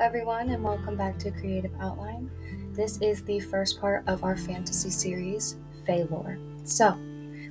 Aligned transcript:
everyone, 0.00 0.48
and 0.48 0.64
welcome 0.64 0.96
back 0.96 1.18
to 1.18 1.30
Creative 1.30 1.70
Outline. 1.78 2.30
This 2.72 2.96
is 3.02 3.22
the 3.22 3.38
first 3.38 3.78
part 3.78 4.02
of 4.06 4.24
our 4.24 4.34
fantasy 4.34 4.88
series, 4.88 5.58
Fae 5.86 6.06
Lore. 6.10 6.38
So, 6.64 6.98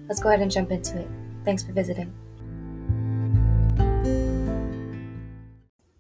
let's 0.08 0.20
go 0.20 0.30
ahead 0.30 0.42
and 0.42 0.50
jump 0.50 0.72
into 0.72 1.00
it. 1.00 1.08
Thanks 1.46 1.62
for 1.62 1.74
visiting. 1.74 2.12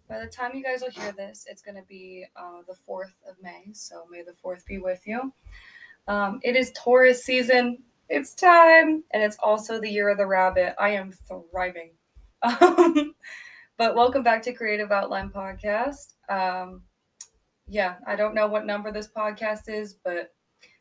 By 0.07 0.19
the 0.19 0.25
time 0.25 0.55
you 0.55 0.63
guys 0.63 0.81
will 0.81 0.89
hear 0.89 1.11
this, 1.11 1.45
it's 1.47 1.61
going 1.61 1.75
to 1.75 1.83
be 1.83 2.25
uh, 2.35 2.63
the 2.67 2.73
4th 2.73 3.13
of 3.29 3.35
May, 3.43 3.65
so 3.73 4.07
may 4.09 4.23
the 4.23 4.33
4th 4.43 4.65
be 4.65 4.79
with 4.79 5.05
you. 5.05 5.31
Um, 6.07 6.39
it 6.41 6.55
is 6.55 6.71
Taurus 6.75 7.23
season. 7.23 7.77
It's 8.09 8.33
time, 8.33 9.03
and 9.11 9.21
it's 9.21 9.37
also 9.43 9.79
the 9.79 9.89
year 9.89 10.09
of 10.09 10.17
the 10.17 10.25
rabbit. 10.25 10.73
I 10.79 10.89
am 10.89 11.11
thriving. 11.51 11.91
But 13.79 13.95
welcome 13.95 14.23
back 14.23 14.41
to 14.41 14.51
Creative 14.51 14.91
Outline 14.91 15.29
Podcast. 15.29 16.15
Um, 16.27 16.81
yeah, 17.65 17.95
I 18.05 18.17
don't 18.17 18.35
know 18.35 18.45
what 18.45 18.65
number 18.65 18.91
this 18.91 19.07
podcast 19.07 19.69
is, 19.69 19.93
but 20.03 20.33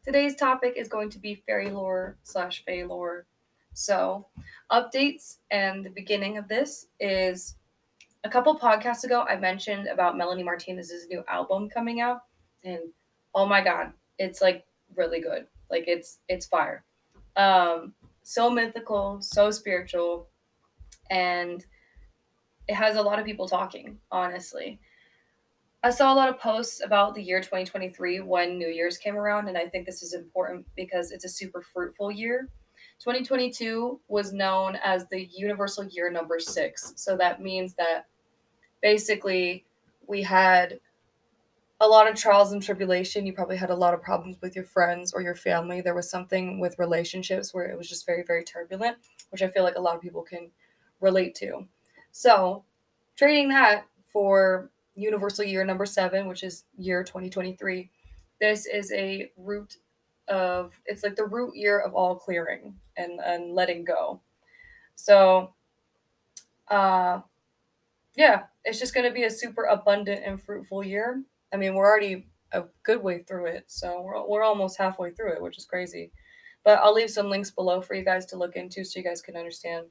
today's 0.05 0.35
topic 0.35 0.75
is 0.77 0.89
going 0.89 1.09
to 1.11 1.21
be 1.21 1.45
fairy 1.47 1.71
lore 1.71 2.19
slash 2.25 2.65
fey 2.65 2.83
lore. 2.83 3.29
So, 3.73 4.27
updates 4.73 5.37
and 5.53 5.85
the 5.85 5.91
beginning 5.91 6.39
of 6.39 6.49
this 6.49 6.87
is 6.99 7.55
a 8.25 8.29
couple 8.29 8.59
podcasts 8.59 9.05
ago, 9.05 9.25
I 9.29 9.37
mentioned 9.37 9.87
about 9.87 10.19
Melanie 10.19 10.43
Martinez's 10.43 11.07
new 11.07 11.23
album 11.29 11.69
coming 11.71 12.01
out, 12.01 12.23
and 12.65 12.81
oh 13.33 13.47
my 13.47 13.63
god, 13.63 13.93
it's 14.19 14.43
like 14.43 14.67
really 14.97 15.21
good. 15.21 15.47
Like 15.71 15.85
it's 15.87 16.19
it's 16.29 16.47
fire. 16.47 16.83
Um, 17.37 17.95
so 18.25 18.51
mythical, 18.51 19.23
so 19.23 19.53
spiritual, 19.53 20.27
and 21.11 21.65
it 22.69 22.75
has 22.75 22.97
a 22.97 23.03
lot 23.03 23.19
of 23.19 23.25
people 23.25 23.49
talking, 23.49 23.99
honestly. 24.13 24.79
I 25.83 25.91
saw 25.91 26.13
a 26.13 26.17
lot 26.17 26.29
of 26.29 26.39
posts 26.39 26.83
about 26.85 27.15
the 27.15 27.23
year 27.23 27.39
2023 27.41 28.21
when 28.21 28.59
New 28.59 28.69
Year's 28.69 28.99
came 28.99 29.17
around, 29.17 29.49
and 29.49 29.57
I 29.57 29.67
think 29.69 29.87
this 29.87 30.03
is 30.03 30.13
important 30.13 30.67
because 30.77 31.13
it's 31.13 31.25
a 31.25 31.29
super 31.29 31.63
fruitful 31.63 32.11
year. 32.11 32.49
2022 33.01 34.01
was 34.09 34.33
known 34.33 34.77
as 34.85 35.07
the 35.09 35.25
universal 35.27 35.85
year 35.85 36.11
number 36.11 36.41
six. 36.41 36.93
So 36.97 37.17
that 37.17 37.41
means 37.41 37.75
that 37.75 38.07
basically 38.83 39.65
we 40.07 40.23
had 40.23 40.81
a 41.81 41.87
lot 41.87 42.11
of 42.11 42.17
trials 42.17 42.51
and 42.51 42.63
tribulation. 42.63 43.25
You 43.25 43.33
probably 43.33 43.57
had 43.57 43.71
a 43.71 43.77
lot 43.77 43.95
of 43.95 44.03
problems 44.03 44.37
with 44.43 44.57
your 44.57 44.65
friends 44.65 45.13
or 45.13 45.23
your 45.23 45.37
family. 45.37 45.81
There 45.81 45.95
was 45.95 46.11
something 46.11 46.59
with 46.59 46.79
relationships 46.79 47.55
where 47.55 47.71
it 47.71 47.79
was 47.79 47.89
just 47.89 48.05
very, 48.05 48.25
very 48.25 48.43
turbulent, 48.43 48.97
which 49.31 49.43
I 49.43 49.49
feel 49.49 49.63
like 49.63 49.77
a 49.77 49.81
lot 49.81 49.95
of 49.95 50.03
people 50.03 50.23
can 50.23 50.51
relate 51.01 51.37
to. 51.37 51.69
So, 52.13 52.65
trading 53.17 53.49
that 53.51 53.87
for 54.07 54.71
universal 54.95 55.45
year 55.45 55.65
number 55.65 55.87
seven, 55.87 56.27
which 56.27 56.43
is 56.43 56.65
year 56.77 57.05
2023, 57.05 57.91
this 58.41 58.67
is 58.67 58.93
a 58.93 59.31
root 59.37 59.77
of, 60.29 60.73
it's 60.87 61.03
like 61.03 61.17
the 61.17 61.25
root 61.25 61.57
year 61.57 61.79
of 61.79 61.95
all 61.95 62.17
clearing 62.17 62.75
and, 62.97 63.21
and 63.21 63.55
letting 63.55 63.85
go. 63.85 64.21
So, 64.95 65.55
uh, 66.69 67.21
yeah, 68.17 68.43
it's 68.65 68.81
just 68.81 68.95
going 68.95 69.07
to 69.07 69.15
be 69.15 69.25
a 69.25 69.31
super 69.31 69.65
abundant 69.65 70.23
and 70.25 70.43
fruitful 70.43 70.85
year. 70.85 71.23
I 71.53 71.57
mean, 71.57 71.75
we're 71.75 71.87
already 71.87 72.27
a 72.53 72.65
good 72.83 73.03
way 73.03 73.23
through 73.23 73.47
it, 73.47 73.65
so 73.69 74.01
we're, 74.03 74.27
we're 74.27 74.43
almost 74.43 74.79
halfway 74.79 75.13
through 75.13 75.35
it, 75.35 75.43
which 75.43 75.59
is 75.59 75.65
crazy. 75.65 76.11
But 76.65 76.81
I'll 76.81 76.95
leave 76.95 77.11
some 77.11 77.31
links 77.31 77.51
below 77.51 77.81
for 77.81 77.95
you 77.95 78.05
guys 78.05 78.27
to 78.27 78.37
look 78.37 78.57
into 78.57 78.85
so 78.85 78.99
you 78.99 79.05
guys 79.05 79.23
can 79.23 79.37
understand 79.37 79.87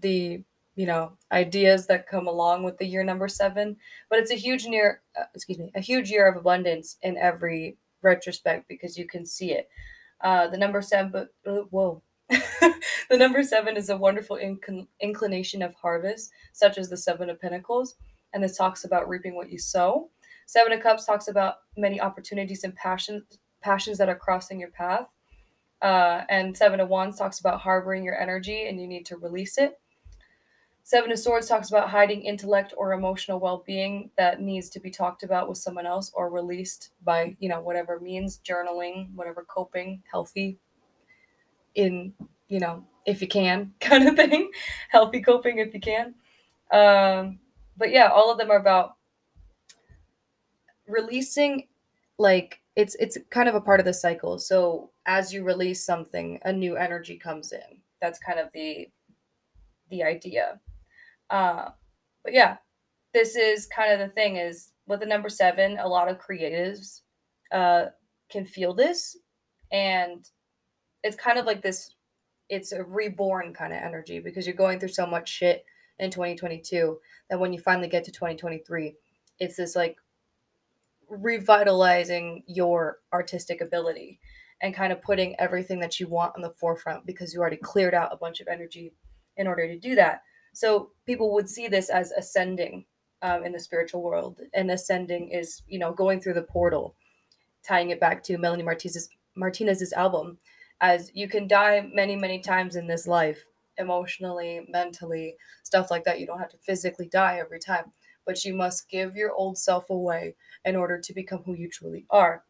the 0.00 0.42
you 0.74 0.86
know 0.86 1.12
ideas 1.30 1.86
that 1.86 2.08
come 2.08 2.26
along 2.26 2.62
with 2.62 2.78
the 2.78 2.86
year 2.86 3.04
number 3.04 3.28
seven 3.28 3.76
but 4.08 4.18
it's 4.18 4.30
a 4.30 4.36
huge 4.36 4.64
year 4.64 5.02
uh, 5.20 5.24
excuse 5.34 5.58
me 5.58 5.70
a 5.74 5.80
huge 5.80 6.10
year 6.10 6.26
of 6.26 6.36
abundance 6.36 6.96
in 7.02 7.16
every 7.18 7.76
retrospect 8.02 8.68
because 8.68 8.98
you 8.98 9.06
can 9.06 9.24
see 9.24 9.52
it. 9.52 9.68
Uh, 10.20 10.48
the 10.48 10.56
number 10.56 10.82
seven 10.82 11.10
but 11.10 11.28
uh, 11.46 11.62
whoa. 11.70 12.02
The 13.10 13.18
number 13.18 13.42
seven 13.42 13.76
is 13.76 13.90
a 13.90 13.96
wonderful 13.96 14.36
inc- 14.36 14.86
inclination 15.00 15.60
of 15.60 15.74
harvest 15.74 16.30
such 16.52 16.78
as 16.78 16.88
the 16.88 16.96
seven 16.96 17.28
of 17.28 17.40
pentacles 17.40 17.96
and 18.32 18.42
this 18.42 18.56
talks 18.56 18.84
about 18.84 19.08
reaping 19.08 19.34
what 19.34 19.50
you 19.50 19.58
sow. 19.58 20.08
Seven 20.46 20.72
of 20.72 20.80
cups 20.80 21.04
talks 21.04 21.28
about 21.28 21.56
many 21.76 22.00
opportunities 22.00 22.64
and 22.64 22.74
passions 22.74 23.24
passions 23.60 23.98
that 23.98 24.08
are 24.08 24.16
crossing 24.16 24.58
your 24.58 24.70
path. 24.70 25.06
Uh, 25.82 26.22
and 26.28 26.56
seven 26.56 26.80
of 26.80 26.88
wands 26.88 27.18
talks 27.18 27.40
about 27.40 27.60
harboring 27.60 28.04
your 28.04 28.18
energy 28.18 28.66
and 28.66 28.80
you 28.80 28.86
need 28.86 29.04
to 29.04 29.16
release 29.16 29.58
it 29.58 29.80
Seven 30.84 31.12
of 31.12 31.18
Swords 31.18 31.48
talks 31.48 31.70
about 31.70 31.90
hiding 31.90 32.22
intellect 32.22 32.74
or 32.76 32.92
emotional 32.92 33.38
well-being 33.38 34.10
that 34.18 34.40
needs 34.40 34.68
to 34.70 34.80
be 34.80 34.90
talked 34.90 35.22
about 35.22 35.48
with 35.48 35.58
someone 35.58 35.86
else 35.86 36.10
or 36.14 36.28
released 36.28 36.90
by, 37.04 37.36
you 37.38 37.48
know, 37.48 37.60
whatever 37.60 38.00
means, 38.00 38.40
journaling, 38.44 39.14
whatever 39.14 39.44
coping, 39.44 40.02
healthy 40.10 40.58
in, 41.76 42.12
you 42.48 42.58
know, 42.58 42.84
if 43.06 43.22
you 43.22 43.28
can, 43.28 43.72
kind 43.80 44.08
of 44.08 44.16
thing. 44.16 44.50
healthy 44.90 45.20
coping 45.20 45.58
if 45.58 45.72
you 45.72 45.80
can. 45.80 46.14
Um, 46.72 47.38
but 47.76 47.90
yeah, 47.90 48.08
all 48.08 48.32
of 48.32 48.38
them 48.38 48.50
are 48.50 48.58
about 48.58 48.96
releasing 50.88 51.68
like 52.18 52.60
it's 52.76 52.94
it's 52.96 53.18
kind 53.30 53.48
of 53.48 53.54
a 53.54 53.60
part 53.60 53.80
of 53.80 53.86
the 53.86 53.94
cycle. 53.94 54.38
So 54.38 54.90
as 55.06 55.32
you 55.32 55.44
release 55.44 55.84
something, 55.84 56.40
a 56.44 56.52
new 56.52 56.76
energy 56.76 57.16
comes 57.16 57.52
in. 57.52 57.80
That's 58.00 58.18
kind 58.18 58.38
of 58.38 58.48
the 58.52 58.88
the 59.90 60.02
idea. 60.02 60.60
Uh, 61.32 61.70
but 62.22 62.34
yeah, 62.34 62.58
this 63.14 63.34
is 63.34 63.66
kind 63.66 63.92
of 63.92 63.98
the 63.98 64.14
thing 64.14 64.36
is 64.36 64.72
with 64.86 65.00
the 65.00 65.06
number 65.06 65.28
seven, 65.28 65.78
a 65.78 65.88
lot 65.88 66.08
of 66.08 66.18
creatives 66.18 67.00
uh, 67.50 67.86
can 68.30 68.44
feel 68.44 68.74
this, 68.74 69.16
and 69.72 70.28
it's 71.02 71.16
kind 71.16 71.38
of 71.38 71.46
like 71.46 71.62
this. 71.62 71.94
It's 72.48 72.72
a 72.72 72.84
reborn 72.84 73.54
kind 73.54 73.72
of 73.72 73.82
energy 73.82 74.20
because 74.20 74.46
you're 74.46 74.54
going 74.54 74.78
through 74.78 74.90
so 74.90 75.06
much 75.06 75.28
shit 75.28 75.64
in 75.98 76.10
2022 76.10 76.98
that 77.30 77.40
when 77.40 77.52
you 77.52 77.60
finally 77.60 77.88
get 77.88 78.04
to 78.04 78.12
2023, 78.12 78.94
it's 79.38 79.56
this 79.56 79.74
like 79.74 79.96
revitalizing 81.08 82.42
your 82.46 82.98
artistic 83.12 83.62
ability 83.62 84.20
and 84.60 84.74
kind 84.74 84.92
of 84.92 85.02
putting 85.02 85.34
everything 85.38 85.80
that 85.80 85.98
you 85.98 86.08
want 86.08 86.34
on 86.36 86.42
the 86.42 86.54
forefront 86.60 87.06
because 87.06 87.32
you 87.32 87.40
already 87.40 87.56
cleared 87.56 87.94
out 87.94 88.12
a 88.12 88.16
bunch 88.16 88.40
of 88.40 88.48
energy 88.48 88.92
in 89.36 89.46
order 89.46 89.66
to 89.66 89.78
do 89.78 89.94
that. 89.94 90.22
So 90.52 90.90
people 91.06 91.32
would 91.34 91.48
see 91.48 91.68
this 91.68 91.88
as 91.88 92.10
ascending 92.12 92.84
um, 93.22 93.44
in 93.44 93.52
the 93.52 93.60
spiritual 93.60 94.02
world, 94.02 94.40
and 94.52 94.70
ascending 94.70 95.30
is 95.30 95.62
you 95.68 95.78
know 95.78 95.92
going 95.92 96.20
through 96.20 96.34
the 96.34 96.42
portal, 96.42 96.96
tying 97.66 97.90
it 97.90 98.00
back 98.00 98.22
to 98.24 98.38
Melanie 98.38 98.64
Martinez's 98.64 99.08
Martinez's 99.34 99.92
album, 99.92 100.38
as 100.80 101.10
you 101.14 101.28
can 101.28 101.46
die 101.46 101.88
many 101.92 102.16
many 102.16 102.40
times 102.40 102.76
in 102.76 102.86
this 102.86 103.06
life, 103.06 103.44
emotionally, 103.78 104.66
mentally, 104.68 105.36
stuff 105.62 105.90
like 105.90 106.04
that. 106.04 106.20
You 106.20 106.26
don't 106.26 106.40
have 106.40 106.50
to 106.50 106.58
physically 106.58 107.08
die 107.08 107.38
every 107.38 107.60
time, 107.60 107.92
but 108.26 108.44
you 108.44 108.54
must 108.54 108.88
give 108.90 109.16
your 109.16 109.32
old 109.32 109.56
self 109.56 109.88
away 109.88 110.34
in 110.64 110.76
order 110.76 110.98
to 110.98 111.14
become 111.14 111.42
who 111.44 111.54
you 111.54 111.68
truly 111.68 112.06
are. 112.10 112.44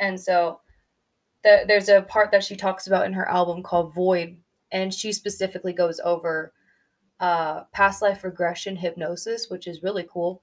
And 0.00 0.20
so 0.20 0.60
the, 1.44 1.64
there's 1.66 1.88
a 1.88 2.02
part 2.02 2.30
that 2.32 2.44
she 2.44 2.56
talks 2.56 2.86
about 2.86 3.06
in 3.06 3.12
her 3.12 3.28
album 3.28 3.62
called 3.62 3.94
Void, 3.94 4.38
and 4.70 4.92
she 4.92 5.12
specifically 5.12 5.72
goes 5.72 6.00
over 6.04 6.52
uh, 7.22 7.62
past 7.72 8.02
life 8.02 8.24
regression 8.24 8.74
hypnosis, 8.76 9.48
which 9.48 9.68
is 9.68 9.82
really 9.84 10.04
cool. 10.12 10.42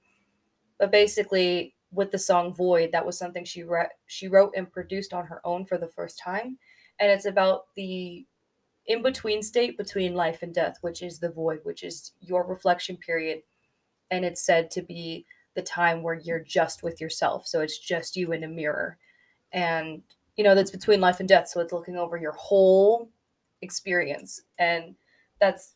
But 0.78 0.90
basically, 0.90 1.74
with 1.92 2.10
the 2.10 2.18
song 2.18 2.54
Void, 2.54 2.90
that 2.92 3.04
was 3.04 3.18
something 3.18 3.44
she 3.44 3.62
re- 3.62 3.90
she 4.06 4.28
wrote 4.28 4.54
and 4.56 4.72
produced 4.72 5.12
on 5.12 5.26
her 5.26 5.40
own 5.44 5.66
for 5.66 5.76
the 5.76 5.88
first 5.88 6.18
time, 6.18 6.58
and 6.98 7.12
it's 7.12 7.26
about 7.26 7.66
the 7.76 8.24
in 8.86 9.02
between 9.02 9.42
state 9.42 9.76
between 9.76 10.14
life 10.14 10.42
and 10.42 10.54
death, 10.54 10.78
which 10.80 11.02
is 11.02 11.18
the 11.18 11.30
void, 11.30 11.60
which 11.64 11.82
is 11.84 12.12
your 12.20 12.46
reflection 12.46 12.96
period, 12.96 13.42
and 14.10 14.24
it's 14.24 14.42
said 14.42 14.70
to 14.70 14.82
be 14.82 15.26
the 15.54 15.62
time 15.62 16.02
where 16.02 16.14
you're 16.14 16.40
just 16.40 16.82
with 16.82 16.98
yourself, 16.98 17.46
so 17.46 17.60
it's 17.60 17.78
just 17.78 18.16
you 18.16 18.32
in 18.32 18.42
a 18.44 18.48
mirror, 18.48 18.96
and 19.52 20.00
you 20.38 20.44
know 20.44 20.54
that's 20.54 20.70
between 20.70 21.02
life 21.02 21.20
and 21.20 21.28
death, 21.28 21.48
so 21.48 21.60
it's 21.60 21.74
looking 21.74 21.98
over 21.98 22.16
your 22.16 22.32
whole 22.32 23.10
experience, 23.60 24.40
and 24.58 24.94
that's 25.40 25.74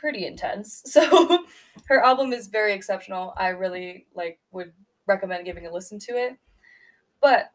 pretty 0.00 0.26
intense. 0.26 0.82
So 0.90 1.44
her 1.86 2.02
album 2.04 2.32
is 2.32 2.48
very 2.48 2.72
exceptional. 2.72 3.34
I 3.36 3.48
really 3.48 4.06
like 4.14 4.38
would 4.52 4.72
recommend 5.06 5.44
giving 5.44 5.66
a 5.66 5.72
listen 5.72 5.98
to 6.00 6.12
it. 6.12 6.36
But 7.20 7.50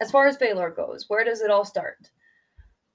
as 0.00 0.10
far 0.10 0.26
as 0.26 0.36
Fae 0.36 0.52
Lore 0.52 0.70
goes, 0.70 1.06
where 1.08 1.24
does 1.24 1.40
it 1.40 1.50
all 1.50 1.64
start? 1.64 2.10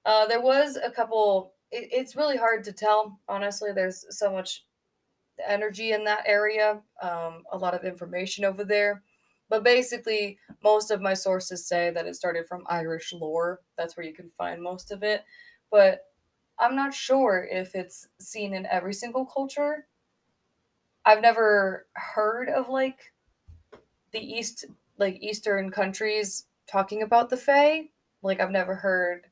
Uh, 0.04 0.26
there 0.26 0.40
was 0.40 0.76
a 0.76 0.90
couple. 0.90 1.54
It, 1.70 1.88
it's 1.92 2.16
really 2.16 2.36
hard 2.36 2.64
to 2.64 2.72
tell. 2.72 3.20
Honestly, 3.28 3.70
there's 3.72 4.04
so 4.10 4.32
much 4.32 4.64
energy 5.46 5.92
in 5.92 6.04
that 6.04 6.24
area. 6.26 6.80
Um, 7.02 7.44
a 7.52 7.58
lot 7.58 7.74
of 7.74 7.84
information 7.84 8.44
over 8.44 8.64
there. 8.64 9.02
But 9.48 9.64
basically, 9.64 10.38
most 10.62 10.90
of 10.90 11.02
my 11.02 11.14
sources 11.14 11.66
say 11.66 11.90
that 11.90 12.06
it 12.06 12.16
started 12.16 12.46
from 12.46 12.64
Irish 12.68 13.12
lore. 13.12 13.60
That's 13.76 13.96
where 13.96 14.06
you 14.06 14.14
can 14.14 14.30
find 14.38 14.62
most 14.62 14.90
of 14.90 15.02
it. 15.02 15.24
But 15.70 16.00
I'm 16.58 16.76
not 16.76 16.94
sure 16.94 17.46
if 17.50 17.74
it's 17.74 18.08
seen 18.18 18.54
in 18.54 18.66
every 18.66 18.94
single 18.94 19.26
culture. 19.26 19.86
I've 21.04 21.20
never 21.22 21.86
heard 21.94 22.48
of 22.48 22.68
like 22.68 23.12
the 24.12 24.20
east 24.20 24.64
like 24.98 25.18
eastern 25.20 25.70
countries 25.70 26.46
talking 26.66 27.02
about 27.02 27.30
the 27.30 27.36
fae. 27.36 27.88
Like 28.22 28.40
i've 28.40 28.50
never 28.50 28.74
heard 28.74 29.26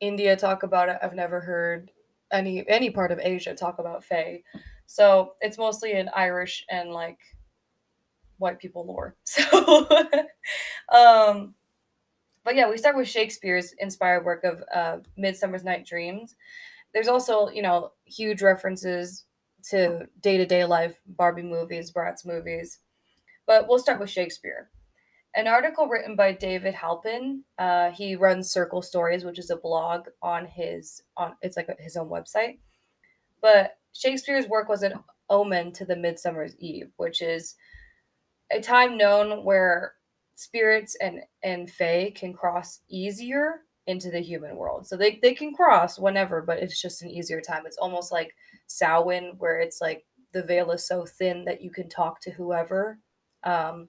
india 0.00 0.36
talk 0.36 0.64
about 0.64 0.88
it. 0.90 0.98
I've 1.02 1.14
never 1.14 1.40
heard 1.40 1.90
any 2.32 2.64
any 2.68 2.90
part 2.90 3.12
of 3.12 3.20
asia 3.20 3.54
talk 3.54 3.78
about 3.78 4.04
fae. 4.04 4.42
So 4.86 5.34
it's 5.40 5.58
mostly 5.58 5.92
in 5.92 6.10
irish 6.14 6.64
and 6.70 6.90
like 6.90 7.18
white 8.38 8.58
people 8.58 8.86
lore. 8.86 9.16
So 9.24 9.88
um 10.94 11.54
but 12.44 12.54
yeah 12.54 12.68
we 12.68 12.78
start 12.78 12.96
with 12.96 13.08
shakespeare's 13.08 13.72
inspired 13.78 14.24
work 14.24 14.44
of 14.44 14.62
uh, 14.74 14.98
midsummer's 15.16 15.64
night 15.64 15.86
dreams. 15.86 16.36
There's 16.92 17.08
also 17.08 17.48
you 17.48 17.62
know 17.62 17.92
huge 18.04 18.42
references 18.42 19.24
to 19.70 20.06
day-to-day 20.20 20.64
life 20.64 21.00
barbie 21.06 21.42
movies 21.42 21.90
bratz 21.90 22.26
movies. 22.26 22.78
But 23.46 23.68
we'll 23.68 23.78
start 23.78 24.00
with 24.00 24.10
shakespeare. 24.10 24.70
An 25.34 25.48
article 25.48 25.88
written 25.88 26.14
by 26.16 26.32
david 26.32 26.74
halpin 26.74 27.42
uh, 27.58 27.90
he 27.90 28.14
runs 28.16 28.50
circle 28.50 28.82
stories 28.82 29.24
which 29.24 29.38
is 29.38 29.50
a 29.50 29.56
blog 29.56 30.06
on 30.22 30.46
his 30.46 31.02
on 31.16 31.34
it's 31.42 31.56
like 31.56 31.68
his 31.80 31.96
own 31.96 32.08
website. 32.08 32.58
But 33.40 33.78
shakespeare's 33.92 34.48
work 34.48 34.68
was 34.68 34.82
an 34.82 34.94
omen 35.30 35.72
to 35.72 35.84
the 35.84 35.96
midsummer's 35.96 36.54
eve 36.58 36.90
which 36.96 37.22
is 37.22 37.56
a 38.50 38.60
time 38.60 38.96
known 38.96 39.44
where 39.44 39.94
spirits 40.34 40.96
and 41.00 41.20
and 41.42 41.70
fae 41.70 42.12
can 42.14 42.32
cross 42.32 42.80
easier 42.88 43.60
into 43.86 44.10
the 44.10 44.20
human 44.20 44.56
world. 44.56 44.86
So 44.86 44.96
they, 44.96 45.18
they 45.20 45.34
can 45.34 45.52
cross 45.52 45.98
whenever, 45.98 46.40
but 46.40 46.58
it's 46.58 46.80
just 46.80 47.02
an 47.02 47.10
easier 47.10 47.40
time. 47.40 47.64
It's 47.66 47.76
almost 47.76 48.12
like 48.12 48.34
Samhain, 48.66 49.34
where 49.38 49.60
it's 49.60 49.80
like 49.80 50.04
the 50.32 50.42
veil 50.42 50.70
is 50.70 50.86
so 50.86 51.04
thin 51.04 51.44
that 51.44 51.60
you 51.62 51.70
can 51.70 51.88
talk 51.88 52.20
to 52.20 52.30
whoever 52.30 52.98
um, 53.44 53.88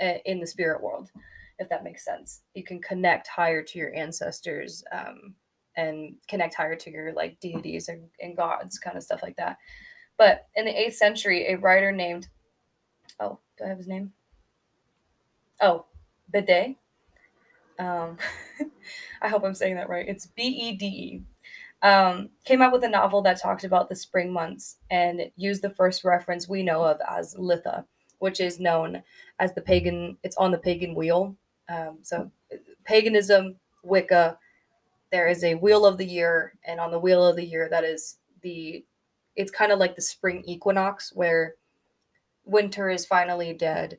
in 0.00 0.40
the 0.40 0.46
spirit 0.46 0.82
world, 0.82 1.10
if 1.58 1.68
that 1.68 1.84
makes 1.84 2.04
sense. 2.04 2.42
You 2.54 2.64
can 2.64 2.80
connect 2.80 3.28
higher 3.28 3.62
to 3.62 3.78
your 3.78 3.94
ancestors 3.94 4.82
um, 4.92 5.34
and 5.76 6.14
connect 6.26 6.54
higher 6.54 6.76
to 6.76 6.90
your 6.90 7.12
like 7.12 7.38
deities 7.40 7.88
and, 7.88 8.08
and 8.20 8.36
gods, 8.36 8.78
kind 8.78 8.96
of 8.96 9.02
stuff 9.02 9.22
like 9.22 9.36
that. 9.36 9.58
But 10.16 10.46
in 10.56 10.64
the 10.64 10.76
eighth 10.76 10.96
century, 10.96 11.48
a 11.48 11.58
writer 11.58 11.92
named, 11.92 12.28
oh, 13.20 13.38
do 13.58 13.64
I 13.64 13.68
have 13.68 13.78
his 13.78 13.86
name? 13.86 14.12
Oh, 15.60 15.86
Bede 16.32 16.76
um, 17.78 18.18
I 19.22 19.28
hope 19.28 19.44
I'm 19.44 19.54
saying 19.54 19.76
that 19.76 19.88
right. 19.88 20.08
It's 20.08 20.26
B 20.26 20.42
E 20.42 20.72
D 20.76 20.86
E. 20.86 21.22
Um, 21.86 22.30
came 22.44 22.60
out 22.60 22.72
with 22.72 22.82
a 22.82 22.88
novel 22.88 23.22
that 23.22 23.40
talked 23.40 23.62
about 23.64 23.88
the 23.88 23.94
spring 23.94 24.32
months 24.32 24.76
and 24.90 25.30
used 25.36 25.62
the 25.62 25.70
first 25.70 26.02
reference 26.02 26.48
we 26.48 26.64
know 26.64 26.82
of 26.82 26.98
as 27.08 27.36
Litha, 27.36 27.84
which 28.18 28.40
is 28.40 28.58
known 28.58 29.02
as 29.38 29.54
the 29.54 29.60
pagan. 29.60 30.18
It's 30.24 30.36
on 30.36 30.50
the 30.50 30.58
pagan 30.58 30.94
wheel. 30.94 31.36
Um, 31.68 31.98
so, 32.02 32.30
paganism, 32.84 33.56
Wicca. 33.82 34.38
There 35.10 35.28
is 35.28 35.42
a 35.42 35.54
wheel 35.54 35.86
of 35.86 35.96
the 35.96 36.04
year, 36.04 36.52
and 36.64 36.78
on 36.78 36.90
the 36.90 36.98
wheel 36.98 37.24
of 37.24 37.36
the 37.36 37.44
year, 37.44 37.68
that 37.70 37.84
is 37.84 38.18
the. 38.42 38.84
It's 39.36 39.52
kind 39.52 39.70
of 39.70 39.78
like 39.78 39.94
the 39.94 40.02
spring 40.02 40.42
equinox, 40.46 41.12
where 41.14 41.54
winter 42.44 42.90
is 42.90 43.06
finally 43.06 43.52
dead 43.52 43.98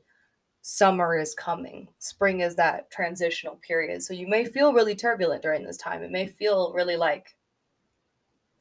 summer 0.62 1.16
is 1.16 1.34
coming. 1.34 1.88
Spring 1.98 2.40
is 2.40 2.56
that 2.56 2.90
transitional 2.90 3.56
period. 3.56 4.02
So 4.02 4.12
you 4.12 4.28
may 4.28 4.44
feel 4.44 4.72
really 4.72 4.94
turbulent 4.94 5.42
during 5.42 5.64
this 5.64 5.76
time. 5.76 6.02
It 6.02 6.10
may 6.10 6.26
feel 6.26 6.72
really 6.74 6.96
like, 6.96 7.36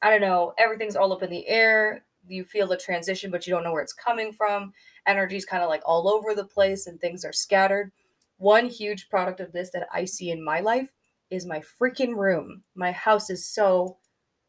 I 0.02 0.10
don't 0.10 0.22
know, 0.22 0.54
everything's 0.58 0.96
all 0.96 1.12
up 1.12 1.24
in 1.24 1.30
the 1.30 1.48
air. 1.48 2.06
You 2.28 2.46
feel 2.46 2.68
the 2.68 2.78
transition, 2.78 3.32
but 3.32 3.46
you 3.46 3.54
don't 3.54 3.64
know 3.64 3.72
where 3.72 3.82
it's 3.82 3.94
coming 3.94 4.32
from. 4.32 4.74
Energy's 5.06 5.46
kind 5.46 5.64
of 5.64 5.70
like 5.70 5.82
all 5.86 6.08
over 6.08 6.34
the 6.34 6.46
place 6.46 6.88
and 6.88 7.00
things 7.00 7.26
are 7.26 7.34
scattered. 7.34 7.92
One 8.38 8.68
huge 8.68 9.10
product 9.10 9.42
of 9.42 9.52
this 9.52 9.72
that 9.72 9.88
I 9.92 10.06
see 10.06 10.32
in 10.32 10.44
my 10.44 10.62
life 10.62 10.94
is 11.30 11.46
my 11.46 11.62
freaking 11.80 12.16
room. 12.16 12.64
My 12.76 12.92
house 12.92 13.30
is 13.30 13.46
so 13.46 13.98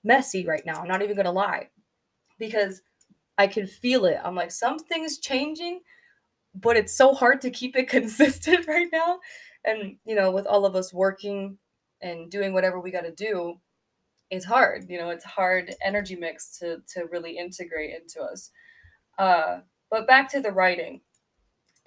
messy 0.05 0.47
right 0.47 0.65
now. 0.65 0.81
I'm 0.81 0.89
not 0.89 1.03
even 1.03 1.17
going 1.17 1.27
to 1.27 1.33
lie 1.33 1.71
because 2.39 2.83
I 3.37 3.49
can 3.49 3.67
feel 3.67 4.05
it. 4.05 4.19
I'm 4.23 4.37
like, 4.37 4.53
something's 4.53 5.19
changing 5.19 5.81
but 6.55 6.77
it's 6.77 6.95
so 6.95 7.15
hard 7.15 7.41
to 7.43 7.51
keep 7.51 7.77
it 7.77 7.89
consistent 7.89 8.67
right 8.67 8.89
now. 8.93 9.21
And, 9.65 9.97
you 10.05 10.15
know, 10.15 10.31
with 10.31 10.47
all 10.47 10.65
of 10.65 10.75
us 10.75 10.93
working 10.93 11.59
and 12.01 12.31
doing 12.31 12.53
whatever 12.53 12.81
we 12.81 12.91
got 12.91 13.03
to 13.03 13.13
do, 13.13 13.61
it's 14.31 14.45
hard. 14.45 14.87
You 14.89 14.99
know, 14.99 15.11
it's 15.11 15.25
hard 15.25 15.75
energy 15.85 16.17
mix 16.17 16.59
to, 16.59 16.79
to 16.95 17.07
really 17.11 17.37
integrate 17.37 17.95
into 17.95 18.23
us. 18.23 18.51
Uh, 19.19 19.59
but 19.91 20.07
back 20.07 20.31
to 20.31 20.41
the 20.41 20.53
writing, 20.53 21.01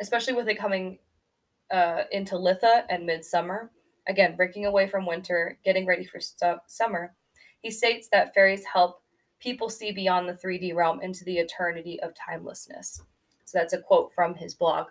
especially 0.02 0.34
with 0.34 0.48
it 0.50 0.60
coming 0.60 1.00
uh, 1.72 2.04
into 2.12 2.36
Litha 2.36 2.84
and 2.90 3.06
Midsummer, 3.06 3.72
again, 4.08 4.36
breaking 4.36 4.66
away 4.66 4.88
from 4.88 5.06
winter, 5.06 5.58
getting 5.64 5.86
ready 5.86 6.06
for 6.06 6.20
stu- 6.20 6.60
summer, 6.68 7.16
he 7.62 7.72
states 7.72 8.10
that 8.12 8.34
fairies 8.34 8.66
help 8.66 9.02
people 9.40 9.70
see 9.70 9.92
beyond 9.92 10.28
the 10.28 10.34
3D 10.34 10.76
realm 10.76 11.02
into 11.02 11.24
the 11.24 11.38
eternity 11.38 12.00
of 12.02 12.14
timelessness. 12.14 13.02
So 13.54 13.60
that's 13.60 13.74
a 13.74 13.78
quote 13.78 14.12
from 14.16 14.34
his 14.34 14.56
blog. 14.56 14.88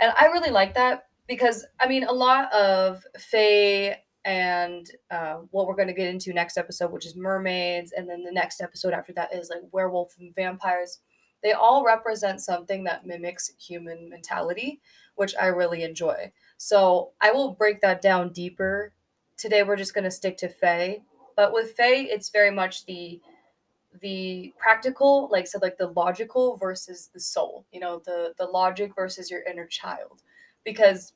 And 0.00 0.10
I 0.18 0.26
really 0.26 0.50
like 0.50 0.74
that 0.74 1.08
because, 1.28 1.66
I 1.78 1.86
mean, 1.86 2.04
a 2.04 2.12
lot 2.12 2.50
of 2.50 3.04
Fae 3.18 3.98
and 4.24 4.90
uh, 5.10 5.34
what 5.50 5.66
we're 5.66 5.76
going 5.76 5.88
to 5.88 5.94
get 5.94 6.08
into 6.08 6.32
next 6.32 6.56
episode, 6.56 6.92
which 6.92 7.04
is 7.04 7.14
mermaids, 7.14 7.92
and 7.92 8.08
then 8.08 8.24
the 8.24 8.32
next 8.32 8.62
episode 8.62 8.94
after 8.94 9.12
that 9.12 9.34
is 9.34 9.50
like 9.50 9.60
werewolf 9.70 10.14
and 10.18 10.34
vampires. 10.34 11.00
They 11.42 11.52
all 11.52 11.84
represent 11.84 12.40
something 12.40 12.84
that 12.84 13.06
mimics 13.06 13.52
human 13.60 14.08
mentality, 14.08 14.80
which 15.14 15.34
I 15.38 15.48
really 15.48 15.82
enjoy. 15.82 16.32
So 16.56 17.12
I 17.20 17.32
will 17.32 17.52
break 17.52 17.82
that 17.82 18.00
down 18.00 18.32
deeper. 18.32 18.94
Today 19.36 19.62
we're 19.62 19.76
just 19.76 19.92
going 19.92 20.04
to 20.04 20.10
stick 20.10 20.38
to 20.38 20.48
Fae, 20.48 21.02
but 21.36 21.52
with 21.52 21.76
Fae, 21.76 22.06
it's 22.08 22.30
very 22.30 22.50
much 22.50 22.86
the 22.86 23.20
the 24.00 24.52
practical 24.58 25.28
like 25.30 25.46
so 25.46 25.58
like 25.62 25.78
the 25.78 25.88
logical 25.88 26.56
versus 26.56 27.10
the 27.14 27.20
soul 27.20 27.64
you 27.70 27.78
know 27.78 28.02
the 28.04 28.34
the 28.38 28.44
logic 28.44 28.92
versus 28.94 29.30
your 29.30 29.42
inner 29.42 29.66
child. 29.66 30.22
Because 30.64 31.12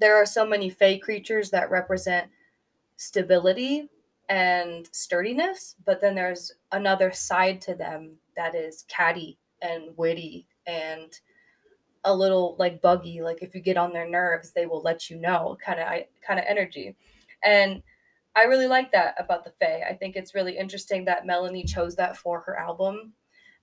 there 0.00 0.16
are 0.16 0.26
so 0.26 0.46
many 0.46 0.70
fey 0.70 0.98
creatures 0.98 1.50
that 1.50 1.70
represent 1.70 2.28
stability 2.96 3.88
and 4.28 4.88
sturdiness 4.92 5.76
but 5.86 6.00
then 6.00 6.14
there's 6.14 6.52
another 6.72 7.10
side 7.12 7.60
to 7.60 7.74
them 7.74 8.12
that 8.36 8.54
is 8.54 8.84
catty 8.88 9.38
and 9.62 9.96
witty 9.96 10.46
and 10.66 11.20
a 12.04 12.14
little 12.14 12.56
like 12.58 12.80
buggy. 12.80 13.20
Like 13.20 13.42
if 13.42 13.54
you 13.54 13.60
get 13.60 13.76
on 13.76 13.92
their 13.92 14.08
nerves 14.08 14.52
they 14.52 14.66
will 14.66 14.82
let 14.82 15.10
you 15.10 15.16
know 15.16 15.56
kind 15.64 15.80
of 15.80 15.86
kind 16.26 16.38
of 16.38 16.46
energy. 16.48 16.96
And 17.44 17.82
I 18.38 18.44
really 18.44 18.68
like 18.68 18.92
that 18.92 19.16
about 19.18 19.44
the 19.44 19.50
Fae. 19.58 19.82
I 19.88 19.94
think 19.94 20.14
it's 20.14 20.32
really 20.34 20.56
interesting 20.56 21.04
that 21.06 21.26
Melanie 21.26 21.64
chose 21.64 21.96
that 21.96 22.16
for 22.16 22.38
her 22.40 22.56
album. 22.56 23.14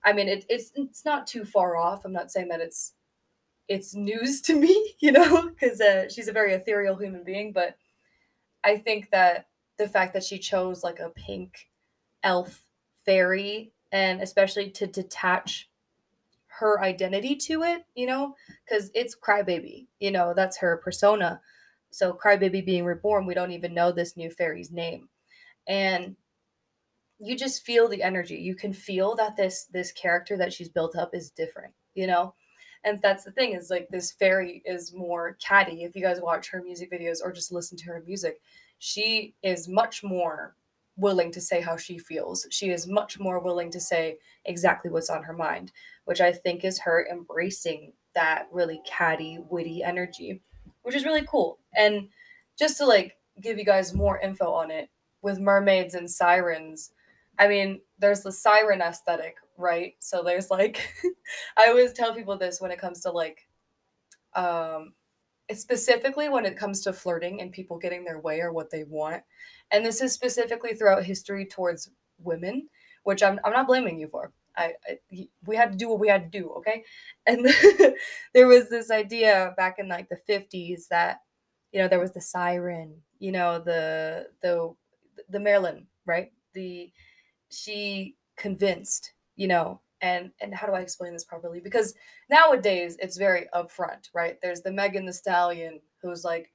I 0.04 0.12
mean, 0.12 0.28
it, 0.28 0.44
it's 0.50 0.70
it's 0.74 1.02
not 1.02 1.26
too 1.26 1.46
far 1.46 1.78
off. 1.78 2.04
I'm 2.04 2.12
not 2.12 2.30
saying 2.30 2.48
that 2.48 2.60
it's 2.60 2.92
it's 3.68 3.94
news 3.94 4.42
to 4.42 4.54
me, 4.54 4.94
you 5.00 5.12
know, 5.12 5.48
because 5.48 5.80
uh, 5.80 6.10
she's 6.10 6.28
a 6.28 6.32
very 6.32 6.52
ethereal 6.52 6.94
human 6.96 7.24
being. 7.24 7.52
But 7.52 7.76
I 8.64 8.76
think 8.76 9.10
that 9.12 9.46
the 9.78 9.88
fact 9.88 10.12
that 10.12 10.24
she 10.24 10.38
chose 10.38 10.84
like 10.84 11.00
a 11.00 11.08
pink 11.08 11.70
elf 12.22 12.62
fairy, 13.06 13.72
and 13.92 14.20
especially 14.20 14.68
to 14.72 14.86
detach 14.86 15.70
her 16.48 16.82
identity 16.82 17.34
to 17.34 17.62
it, 17.62 17.86
you 17.94 18.06
know, 18.06 18.34
because 18.68 18.90
it's 18.94 19.16
Crybaby, 19.16 19.86
you 20.00 20.10
know, 20.10 20.34
that's 20.36 20.58
her 20.58 20.76
persona. 20.76 21.40
So 21.90 22.12
Crybaby 22.12 22.64
being 22.64 22.84
reborn, 22.84 23.26
we 23.26 23.34
don't 23.34 23.52
even 23.52 23.74
know 23.74 23.92
this 23.92 24.16
new 24.16 24.30
fairy's 24.30 24.70
name. 24.70 25.08
And 25.66 26.16
you 27.18 27.36
just 27.36 27.64
feel 27.64 27.88
the 27.88 28.02
energy. 28.02 28.36
You 28.36 28.54
can 28.54 28.72
feel 28.72 29.14
that 29.16 29.36
this 29.36 29.64
this 29.72 29.92
character 29.92 30.36
that 30.36 30.52
she's 30.52 30.68
built 30.68 30.96
up 30.96 31.14
is 31.14 31.30
different, 31.30 31.72
you 31.94 32.06
know? 32.06 32.34
And 32.84 33.00
that's 33.02 33.24
the 33.24 33.32
thing 33.32 33.52
is 33.52 33.70
like 33.70 33.88
this 33.88 34.12
fairy 34.12 34.62
is 34.64 34.92
more 34.94 35.36
catty. 35.44 35.82
If 35.82 35.96
you 35.96 36.02
guys 36.02 36.20
watch 36.20 36.48
her 36.50 36.62
music 36.62 36.92
videos 36.92 37.18
or 37.22 37.32
just 37.32 37.52
listen 37.52 37.76
to 37.78 37.86
her 37.86 38.02
music, 38.06 38.40
she 38.78 39.34
is 39.42 39.66
much 39.66 40.04
more 40.04 40.54
willing 40.96 41.30
to 41.32 41.40
say 41.40 41.60
how 41.60 41.76
she 41.76 41.98
feels. 41.98 42.46
She 42.50 42.70
is 42.70 42.86
much 42.86 43.18
more 43.18 43.40
willing 43.40 43.70
to 43.72 43.80
say 43.80 44.18
exactly 44.44 44.90
what's 44.90 45.10
on 45.10 45.22
her 45.24 45.32
mind, 45.32 45.72
which 46.04 46.20
I 46.20 46.32
think 46.32 46.64
is 46.64 46.78
her 46.80 47.06
embracing 47.10 47.92
that 48.14 48.46
really 48.50 48.80
catty, 48.86 49.38
witty 49.50 49.82
energy 49.82 50.42
which 50.86 50.94
is 50.94 51.04
really 51.04 51.26
cool. 51.28 51.58
And 51.76 52.08
just 52.56 52.78
to 52.78 52.86
like 52.86 53.16
give 53.42 53.58
you 53.58 53.64
guys 53.64 53.92
more 53.92 54.20
info 54.20 54.52
on 54.52 54.70
it 54.70 54.88
with 55.20 55.40
mermaids 55.40 55.94
and 55.96 56.08
sirens, 56.08 56.92
I 57.40 57.48
mean, 57.48 57.80
there's 57.98 58.22
the 58.22 58.30
siren 58.30 58.80
aesthetic, 58.80 59.34
right? 59.56 59.96
So 59.98 60.22
there's 60.22 60.48
like 60.48 60.88
I 61.56 61.66
always 61.66 61.92
tell 61.92 62.14
people 62.14 62.38
this 62.38 62.60
when 62.60 62.70
it 62.70 62.78
comes 62.78 63.00
to 63.00 63.10
like 63.10 63.48
um 64.34 64.92
specifically 65.52 66.28
when 66.28 66.46
it 66.46 66.56
comes 66.56 66.82
to 66.82 66.92
flirting 66.92 67.40
and 67.40 67.50
people 67.50 67.78
getting 67.78 68.04
their 68.04 68.20
way 68.20 68.40
or 68.40 68.52
what 68.52 68.70
they 68.70 68.84
want. 68.84 69.24
And 69.72 69.84
this 69.84 70.00
is 70.00 70.12
specifically 70.12 70.74
throughout 70.74 71.02
history 71.02 71.46
towards 71.46 71.90
women, 72.20 72.68
which 73.02 73.24
I'm 73.24 73.40
I'm 73.44 73.52
not 73.52 73.66
blaming 73.66 73.98
you 73.98 74.06
for. 74.06 74.30
I, 74.56 74.72
I 74.88 75.28
we 75.46 75.56
had 75.56 75.72
to 75.72 75.78
do 75.78 75.88
what 75.88 76.00
we 76.00 76.08
had 76.08 76.30
to 76.30 76.38
do, 76.38 76.50
okay? 76.58 76.84
And 77.26 77.46
there 78.34 78.46
was 78.46 78.68
this 78.68 78.90
idea 78.90 79.54
back 79.56 79.78
in 79.78 79.88
like 79.88 80.08
the 80.08 80.20
50s 80.28 80.88
that 80.88 81.20
you 81.72 81.80
know 81.80 81.88
there 81.88 82.00
was 82.00 82.12
the 82.12 82.20
siren, 82.20 82.94
you 83.18 83.32
know, 83.32 83.58
the 83.58 84.28
the 84.42 84.74
the 85.28 85.40
Marilyn, 85.40 85.86
right? 86.06 86.32
The 86.54 86.90
she 87.50 88.16
convinced, 88.36 89.12
you 89.36 89.48
know, 89.48 89.80
and 90.00 90.30
and 90.40 90.54
how 90.54 90.66
do 90.66 90.74
I 90.74 90.80
explain 90.80 91.12
this 91.12 91.24
properly? 91.24 91.60
Because 91.60 91.94
nowadays 92.30 92.96
it's 93.00 93.16
very 93.16 93.46
upfront, 93.54 94.08
right? 94.14 94.38
There's 94.42 94.62
the 94.62 94.72
Megan 94.72 95.06
Thee 95.06 95.12
Stallion 95.12 95.80
who's 96.02 96.24
like 96.24 96.50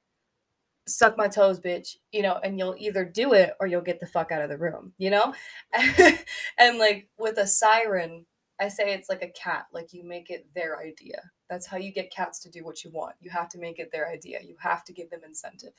suck 0.86 1.16
my 1.16 1.28
toes, 1.28 1.60
bitch, 1.60 1.96
you 2.10 2.22
know, 2.22 2.38
and 2.42 2.58
you'll 2.58 2.74
either 2.78 3.04
do 3.04 3.32
it 3.32 3.54
or 3.60 3.66
you'll 3.66 3.80
get 3.80 4.00
the 4.00 4.06
fuck 4.06 4.32
out 4.32 4.42
of 4.42 4.50
the 4.50 4.58
room, 4.58 4.92
you 4.98 5.10
know? 5.10 5.34
and 6.58 6.78
like 6.78 7.08
with 7.18 7.38
a 7.38 7.46
siren, 7.46 8.26
I 8.60 8.68
say 8.68 8.92
it's 8.92 9.08
like 9.08 9.22
a 9.22 9.28
cat, 9.28 9.66
like 9.72 9.92
you 9.92 10.04
make 10.04 10.30
it 10.30 10.46
their 10.54 10.78
idea. 10.78 11.30
That's 11.48 11.66
how 11.66 11.76
you 11.76 11.92
get 11.92 12.12
cats 12.12 12.40
to 12.40 12.50
do 12.50 12.64
what 12.64 12.84
you 12.84 12.90
want. 12.90 13.14
You 13.20 13.30
have 13.30 13.48
to 13.50 13.58
make 13.58 13.78
it 13.78 13.90
their 13.92 14.08
idea. 14.08 14.40
You 14.42 14.56
have 14.60 14.84
to 14.84 14.92
give 14.92 15.10
them 15.10 15.20
incentive. 15.24 15.72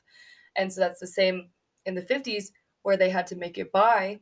And 0.55 0.71
so 0.71 0.81
that's 0.81 0.99
the 0.99 1.07
same 1.07 1.49
in 1.85 1.95
the 1.95 2.01
50s 2.01 2.51
where 2.83 2.97
they 2.97 3.09
had 3.09 3.27
to 3.27 3.35
make 3.35 3.57
it 3.57 3.71
by, 3.71 4.19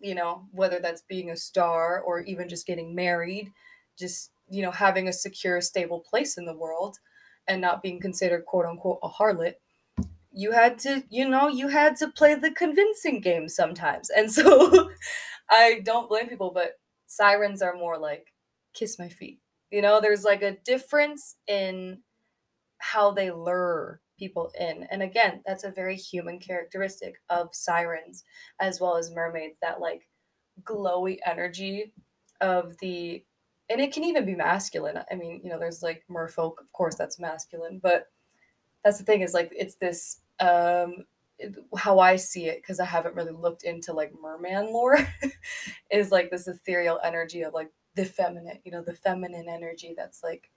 you 0.00 0.14
know, 0.14 0.46
whether 0.50 0.78
that's 0.78 1.02
being 1.02 1.30
a 1.30 1.36
star 1.36 2.00
or 2.00 2.20
even 2.20 2.48
just 2.48 2.66
getting 2.66 2.94
married, 2.94 3.52
just, 3.98 4.30
you 4.48 4.62
know, 4.62 4.70
having 4.70 5.08
a 5.08 5.12
secure, 5.12 5.60
stable 5.60 6.00
place 6.00 6.36
in 6.36 6.44
the 6.44 6.56
world 6.56 6.98
and 7.46 7.60
not 7.60 7.82
being 7.82 8.00
considered 8.00 8.44
quote 8.46 8.66
unquote 8.66 8.98
a 9.02 9.08
harlot 9.08 9.54
you 10.32 10.52
had 10.52 10.78
to 10.80 11.02
you 11.10 11.28
know 11.28 11.48
you 11.48 11.68
had 11.68 11.96
to 11.96 12.08
play 12.08 12.34
the 12.34 12.50
convincing 12.50 13.20
game 13.20 13.48
sometimes. 13.48 14.10
And 14.10 14.30
so 14.32 14.90
i 15.50 15.80
don't 15.84 16.08
blame 16.08 16.28
people 16.28 16.50
but 16.54 16.78
sirens 17.06 17.60
are 17.62 17.74
more 17.74 17.98
like 17.98 18.32
kiss 18.74 18.98
my 18.98 19.08
feet. 19.08 19.40
You 19.70 19.82
know 19.82 20.00
there's 20.00 20.24
like 20.24 20.42
a 20.42 20.56
difference 20.64 21.36
in 21.48 22.00
how 22.78 23.12
they 23.12 23.30
lure 23.30 24.00
people 24.18 24.52
in. 24.58 24.84
And 24.90 25.02
again 25.02 25.42
that's 25.46 25.64
a 25.64 25.70
very 25.70 25.96
human 25.96 26.38
characteristic 26.38 27.16
of 27.30 27.54
sirens 27.54 28.24
as 28.60 28.80
well 28.80 28.96
as 28.96 29.10
mermaids 29.10 29.58
that 29.62 29.80
like 29.80 30.08
glowy 30.64 31.18
energy 31.26 31.92
of 32.40 32.76
the 32.78 33.24
and 33.70 33.80
it 33.80 33.92
can 33.92 34.04
even 34.04 34.26
be 34.26 34.34
masculine. 34.34 34.98
I 35.10 35.14
mean 35.14 35.40
you 35.44 35.50
know 35.50 35.58
there's 35.58 35.82
like 35.82 36.04
merfolk 36.10 36.60
of 36.60 36.72
course 36.72 36.96
that's 36.96 37.20
masculine 37.20 37.80
but 37.82 38.06
that's 38.84 38.98
the 38.98 39.04
thing 39.04 39.22
is 39.22 39.34
like 39.34 39.52
it's 39.52 39.76
this 39.76 40.20
um 40.40 41.04
how 41.76 41.98
I 41.98 42.16
see 42.16 42.46
it 42.46 42.62
because 42.62 42.80
I 42.80 42.84
haven't 42.84 43.14
really 43.14 43.32
looked 43.32 43.64
into 43.64 43.92
like 43.92 44.12
merman 44.20 44.72
lore 44.72 44.98
is 45.90 46.10
like 46.10 46.30
this 46.30 46.46
ethereal 46.46 47.00
energy 47.02 47.42
of 47.42 47.54
like 47.54 47.70
the 47.94 48.04
feminine, 48.04 48.58
you 48.64 48.72
know, 48.72 48.82
the 48.82 48.94
feminine 48.94 49.48
energy 49.48 49.94
that's 49.96 50.22
like 50.22 50.50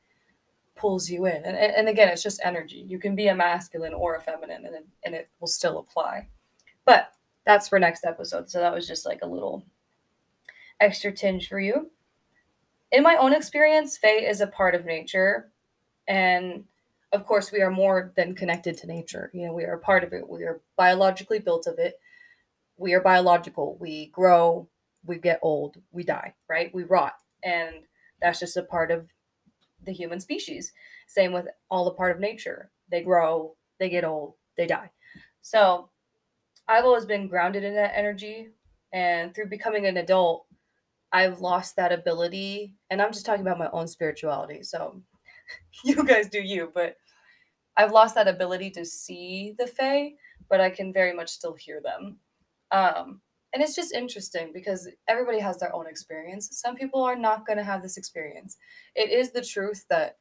pulls 0.75 1.10
you 1.10 1.25
in. 1.25 1.44
And, 1.44 1.58
and 1.58 1.88
again, 1.88 2.10
it's 2.10 2.24
just 2.24 2.41
energy. 2.44 2.86
You 2.88 3.00
can 3.00 3.15
be 3.15 3.27
a 3.27 3.36
masculine 3.36 3.94
or 3.94 4.15
a 4.15 4.22
feminine 4.22 4.65
and 4.65 4.75
it, 4.75 4.86
and 5.03 5.15
it 5.15 5.29
will 5.39 5.48
still 5.48 5.79
apply. 5.79 6.27
But 6.86 7.12
that's 7.46 7.67
for 7.67 7.79
next 7.79 8.05
episode. 8.05 8.50
So 8.50 8.60
that 8.60 8.74
was 8.74 8.88
just 8.88 9.05
like 9.05 9.20
a 9.22 9.27
little 9.27 9.63
extra 10.79 11.12
tinge 11.12 11.48
for 11.48 11.60
you. 11.60 11.91
In 12.91 13.03
my 13.03 13.15
own 13.15 13.34
experience, 13.34 13.98
Fae 13.98 14.25
is 14.27 14.41
a 14.41 14.48
part 14.48 14.75
of 14.75 14.86
nature 14.86 15.51
and 16.08 16.65
of 17.12 17.26
course, 17.26 17.52
we 17.52 17.62
are 17.62 17.72
more 17.72 18.12
than 18.16 18.36
connected 18.36 18.78
to 18.78 18.88
nature. 18.88 19.32
You 19.34 19.48
know, 19.48 19.54
we 19.54 19.64
are 19.64 19.76
a 19.76 19.80
part 19.80 20.04
of 20.04 20.14
it. 20.14 20.28
We 20.28 20.44
are 20.44 20.62
biologically 20.78 21.40
built 21.40 21.68
of 21.68 21.80
it. 21.80 22.00
We 22.78 22.94
are 22.94 23.02
biological. 23.02 23.78
We 23.80 24.08
grow, 24.08 24.68
we 25.06 25.18
get 25.18 25.40
old, 25.42 25.78
we 25.92 26.04
die, 26.04 26.34
right? 26.50 26.74
We 26.74 26.84
rot. 26.84 27.14
And 27.44 27.84
that's 28.22 28.40
just 28.40 28.58
a 28.58 28.64
part 28.64 28.92
of 28.92 29.08
the 29.86 29.94
human 29.94 30.20
species. 30.20 30.74
Same 31.08 31.32
with 31.32 31.48
all 31.70 31.86
the 31.86 31.92
part 31.92 32.12
of 32.12 32.20
nature. 32.20 32.72
They 32.90 33.02
grow, 33.02 33.56
they 33.80 33.90
get 33.90 34.04
old, 34.04 34.34
they 34.58 34.68
die. 34.68 34.90
So 35.42 35.90
I've 36.68 36.86
always 36.86 37.06
been 37.06 37.28
grounded 37.28 37.64
in 37.64 37.76
that 37.76 37.94
energy. 37.96 38.50
And 38.92 39.34
through 39.34 39.50
becoming 39.50 39.86
an 39.86 39.98
adult, 39.98 40.46
I've 41.12 41.40
lost 41.40 41.76
that 41.76 41.92
ability. 41.92 42.76
And 42.90 43.02
I'm 43.02 43.14
just 43.14 43.26
talking 43.26 43.42
about 43.42 43.60
my 43.60 43.70
own 43.72 43.88
spirituality. 43.88 44.64
So 44.64 45.02
you 45.84 46.04
guys 46.04 46.30
do 46.30 46.42
you, 46.42 46.72
but 46.74 46.98
I've 47.78 47.92
lost 47.92 48.16
that 48.16 48.28
ability 48.28 48.72
to 48.72 48.86
see 48.86 49.54
the 49.58 49.68
Fae, 49.68 50.14
but 50.50 50.62
I 50.62 50.70
can 50.70 50.94
very 50.94 51.14
much 51.14 51.30
still 51.30 51.54
hear 51.54 51.82
them. 51.82 52.18
Um, 52.72 53.22
and 53.54 53.64
it's 53.64 53.75
just 53.75 53.94
interesting 53.94 54.52
because 54.54 54.90
everybody 55.08 55.40
has 55.40 55.60
their 55.60 55.74
own 55.74 55.88
experience. 55.88 56.50
Some 56.52 56.75
people 56.75 57.02
are 57.04 57.16
not 57.16 57.46
going 57.48 57.58
to 57.58 57.64
have 57.64 57.82
this 57.82 57.98
experience. 57.98 58.58
It 58.96 59.10
is 59.10 59.32
the 59.32 59.42
truth 59.42 59.86
that 59.90 60.18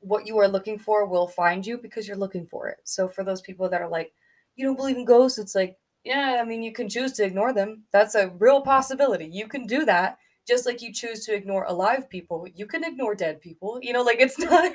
what 0.00 0.26
you 0.26 0.38
are 0.38 0.48
looking 0.48 0.78
for 0.78 1.06
will 1.06 1.28
find 1.28 1.66
you 1.66 1.78
because 1.78 2.06
you're 2.06 2.16
looking 2.16 2.46
for 2.46 2.68
it. 2.68 2.78
So 2.84 3.08
for 3.08 3.24
those 3.24 3.40
people 3.40 3.68
that 3.70 3.80
are 3.80 3.88
like, 3.88 4.12
you 4.56 4.66
don't 4.66 4.76
believe 4.76 4.96
in 4.96 5.04
ghosts, 5.04 5.38
it's 5.38 5.54
like, 5.54 5.78
yeah, 6.04 6.38
I 6.40 6.44
mean, 6.44 6.62
you 6.62 6.72
can 6.72 6.88
choose 6.88 7.12
to 7.12 7.24
ignore 7.24 7.52
them. 7.52 7.84
That's 7.92 8.14
a 8.14 8.28
real 8.38 8.60
possibility. 8.60 9.26
You 9.26 9.46
can 9.46 9.66
do 9.66 9.84
that 9.86 10.18
just 10.46 10.66
like 10.66 10.82
you 10.82 10.92
choose 10.92 11.24
to 11.24 11.34
ignore 11.34 11.64
alive 11.64 12.08
people 12.10 12.46
you 12.54 12.66
can 12.66 12.84
ignore 12.84 13.14
dead 13.14 13.40
people 13.40 13.78
you 13.82 13.92
know 13.92 14.02
like 14.02 14.20
it's 14.20 14.38
not 14.50 14.72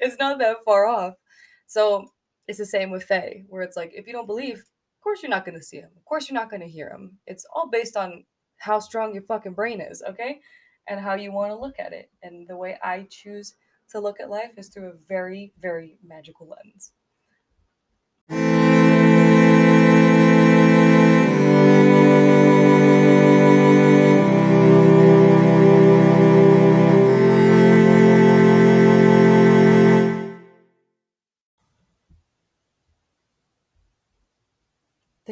it's 0.00 0.16
not 0.18 0.38
that 0.38 0.58
far 0.64 0.86
off. 0.86 1.14
So 1.66 2.08
it's 2.48 2.58
the 2.58 2.66
same 2.66 2.90
with 2.90 3.04
fae 3.04 3.44
where 3.48 3.62
it's 3.62 3.76
like 3.76 3.92
if 3.94 4.06
you 4.06 4.12
don't 4.12 4.26
believe 4.26 4.56
of 4.56 5.02
course 5.02 5.22
you're 5.22 5.30
not 5.30 5.44
going 5.44 5.58
to 5.58 5.64
see 5.64 5.78
him 5.78 5.90
of 5.96 6.04
course 6.04 6.28
you're 6.28 6.40
not 6.40 6.50
going 6.50 6.62
to 6.62 6.68
hear 6.68 6.88
him 6.90 7.18
it's 7.26 7.46
all 7.54 7.68
based 7.70 7.96
on 7.96 8.24
how 8.58 8.78
strong 8.78 9.14
your 9.14 9.22
fucking 9.22 9.54
brain 9.54 9.80
is 9.80 10.02
okay? 10.06 10.40
And 10.88 11.00
how 11.00 11.14
you 11.14 11.32
want 11.32 11.50
to 11.50 11.56
look 11.56 11.78
at 11.78 11.92
it. 11.92 12.10
And 12.22 12.48
the 12.48 12.56
way 12.56 12.78
i 12.82 13.06
choose 13.10 13.54
to 13.90 14.00
look 14.00 14.20
at 14.20 14.30
life 14.30 14.52
is 14.56 14.68
through 14.68 14.88
a 14.88 15.08
very 15.08 15.52
very 15.60 15.98
magical 16.04 16.48
lens 16.48 16.92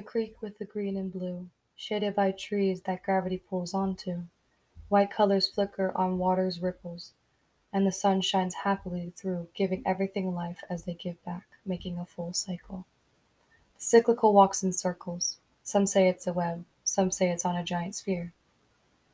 creek 0.08 0.40
with 0.40 0.56
the 0.56 0.64
green 0.64 0.96
and 0.96 1.12
blue, 1.12 1.50
shaded 1.76 2.14
by 2.14 2.30
trees 2.30 2.80
that 2.80 3.02
gravity 3.02 3.36
pulls 3.36 3.74
onto. 3.74 4.22
White 4.88 5.10
colors 5.10 5.48
flicker 5.48 5.92
on 5.94 6.16
water's 6.16 6.62
ripples, 6.62 7.12
and 7.74 7.86
the 7.86 7.92
sun 7.92 8.22
shines 8.22 8.54
happily 8.64 9.12
through, 9.14 9.48
giving 9.54 9.82
everything 9.84 10.34
life 10.34 10.64
as 10.70 10.84
they 10.84 10.94
give 10.94 11.22
back, 11.26 11.44
making 11.66 11.98
a 11.98 12.06
full 12.06 12.32
cycle. 12.32 12.86
The 13.76 13.82
cyclical 13.84 14.32
walks 14.32 14.62
in 14.62 14.72
circles. 14.72 15.36
Some 15.62 15.84
say 15.84 16.08
it's 16.08 16.26
a 16.26 16.32
web, 16.32 16.64
some 16.84 17.10
say 17.10 17.28
it's 17.28 17.44
on 17.44 17.54
a 17.54 17.62
giant 17.62 17.94
sphere. 17.94 18.32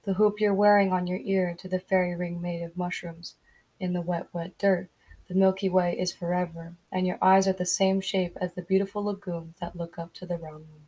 The 0.05 0.15
hoop 0.15 0.39
you're 0.39 0.55
wearing 0.55 0.93
on 0.93 1.09
your 1.09 1.19
ear 1.25 1.57
to 1.59 1.69
the 1.69 1.81
fairy 1.81 2.15
ring 2.15 2.41
made 2.41 2.63
of 2.63 2.77
mushrooms 2.77 3.35
in 3.81 3.95
the 3.95 4.01
wet, 4.01 4.29
wet 4.33 4.57
dirt 4.59 4.91
the 5.27 5.35
Milky 5.35 5.71
Way 5.71 5.99
is 5.99 6.13
forever, 6.13 6.77
and 6.93 7.07
your 7.07 7.19
eyes 7.23 7.49
are 7.49 7.55
the 7.55 7.65
same 7.65 8.03
shape 8.03 8.37
as 8.41 8.53
the 8.55 8.63
beautiful 8.63 9.05
lagoons 9.05 9.57
that 9.59 9.75
look 9.75 9.99
up 9.99 10.13
to 10.15 10.27
the 10.27 10.37
moon. 10.37 10.84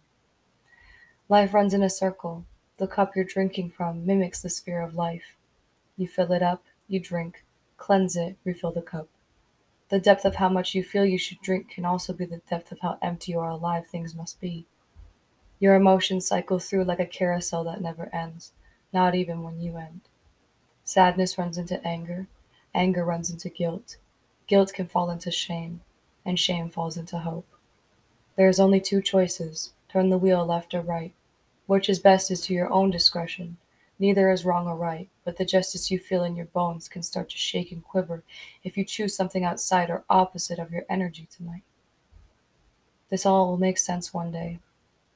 Life 1.28 1.52
runs 1.52 1.74
in 1.74 1.82
a 1.82 1.90
circle. 1.90 2.44
The 2.78 2.86
cup 2.86 3.16
you're 3.16 3.24
drinking 3.24 3.70
from 3.70 4.06
mimics 4.06 4.42
the 4.42 4.50
sphere 4.50 4.80
of 4.80 4.94
life. 4.94 5.36
You 5.96 6.06
fill 6.06 6.32
it 6.32 6.42
up, 6.42 6.62
you 6.88 7.00
drink, 7.00 7.44
cleanse 7.76 8.16
it, 8.16 8.36
refill 8.44 8.72
the 8.72 8.82
cup. 8.82 9.08
The 9.88 9.98
depth 9.98 10.24
of 10.24 10.36
how 10.36 10.48
much 10.48 10.74
you 10.74 10.82
feel 10.82 11.04
you 11.04 11.18
should 11.18 11.40
drink 11.40 11.70
can 11.70 11.84
also 11.84 12.12
be 12.12 12.26
the 12.26 12.42
depth 12.50 12.70
of 12.72 12.80
how 12.80 12.98
empty 13.00 13.34
or 13.34 13.48
alive 13.48 13.86
things 13.86 14.14
must 14.14 14.40
be. 14.40 14.66
Your 15.58 15.74
emotions 15.74 16.26
cycle 16.26 16.58
through 16.58 16.84
like 16.84 17.00
a 17.00 17.06
carousel 17.06 17.64
that 17.64 17.80
never 17.80 18.14
ends, 18.14 18.52
not 18.92 19.14
even 19.14 19.42
when 19.42 19.60
you 19.60 19.76
end. 19.76 20.02
Sadness 20.84 21.38
runs 21.38 21.58
into 21.58 21.84
anger, 21.86 22.26
anger 22.74 23.04
runs 23.04 23.30
into 23.30 23.48
guilt, 23.48 23.96
Guilt 24.46 24.72
can 24.72 24.86
fall 24.86 25.10
into 25.10 25.32
shame, 25.32 25.80
and 26.24 26.38
shame 26.38 26.70
falls 26.70 26.96
into 26.96 27.18
hope. 27.18 27.48
There 28.36 28.48
is 28.48 28.60
only 28.60 28.80
two 28.80 29.02
choices 29.02 29.72
turn 29.88 30.10
the 30.10 30.18
wheel 30.18 30.44
left 30.44 30.74
or 30.74 30.80
right. 30.80 31.12
Which 31.66 31.88
is 31.88 31.98
best 31.98 32.30
is 32.30 32.40
to 32.42 32.54
your 32.54 32.70
own 32.70 32.90
discretion. 32.90 33.56
Neither 33.98 34.30
is 34.30 34.44
wrong 34.44 34.66
or 34.66 34.76
right, 34.76 35.08
but 35.24 35.36
the 35.36 35.44
justice 35.44 35.90
you 35.90 35.98
feel 35.98 36.22
in 36.22 36.36
your 36.36 36.46
bones 36.46 36.88
can 36.88 37.02
start 37.02 37.30
to 37.30 37.36
shake 37.36 37.72
and 37.72 37.82
quiver 37.82 38.22
if 38.62 38.76
you 38.76 38.84
choose 38.84 39.16
something 39.16 39.44
outside 39.44 39.90
or 39.90 40.04
opposite 40.10 40.58
of 40.58 40.70
your 40.70 40.84
energy 40.88 41.26
tonight. 41.34 41.62
This 43.08 43.24
all 43.24 43.48
will 43.48 43.56
make 43.56 43.78
sense 43.78 44.12
one 44.12 44.32
day. 44.32 44.58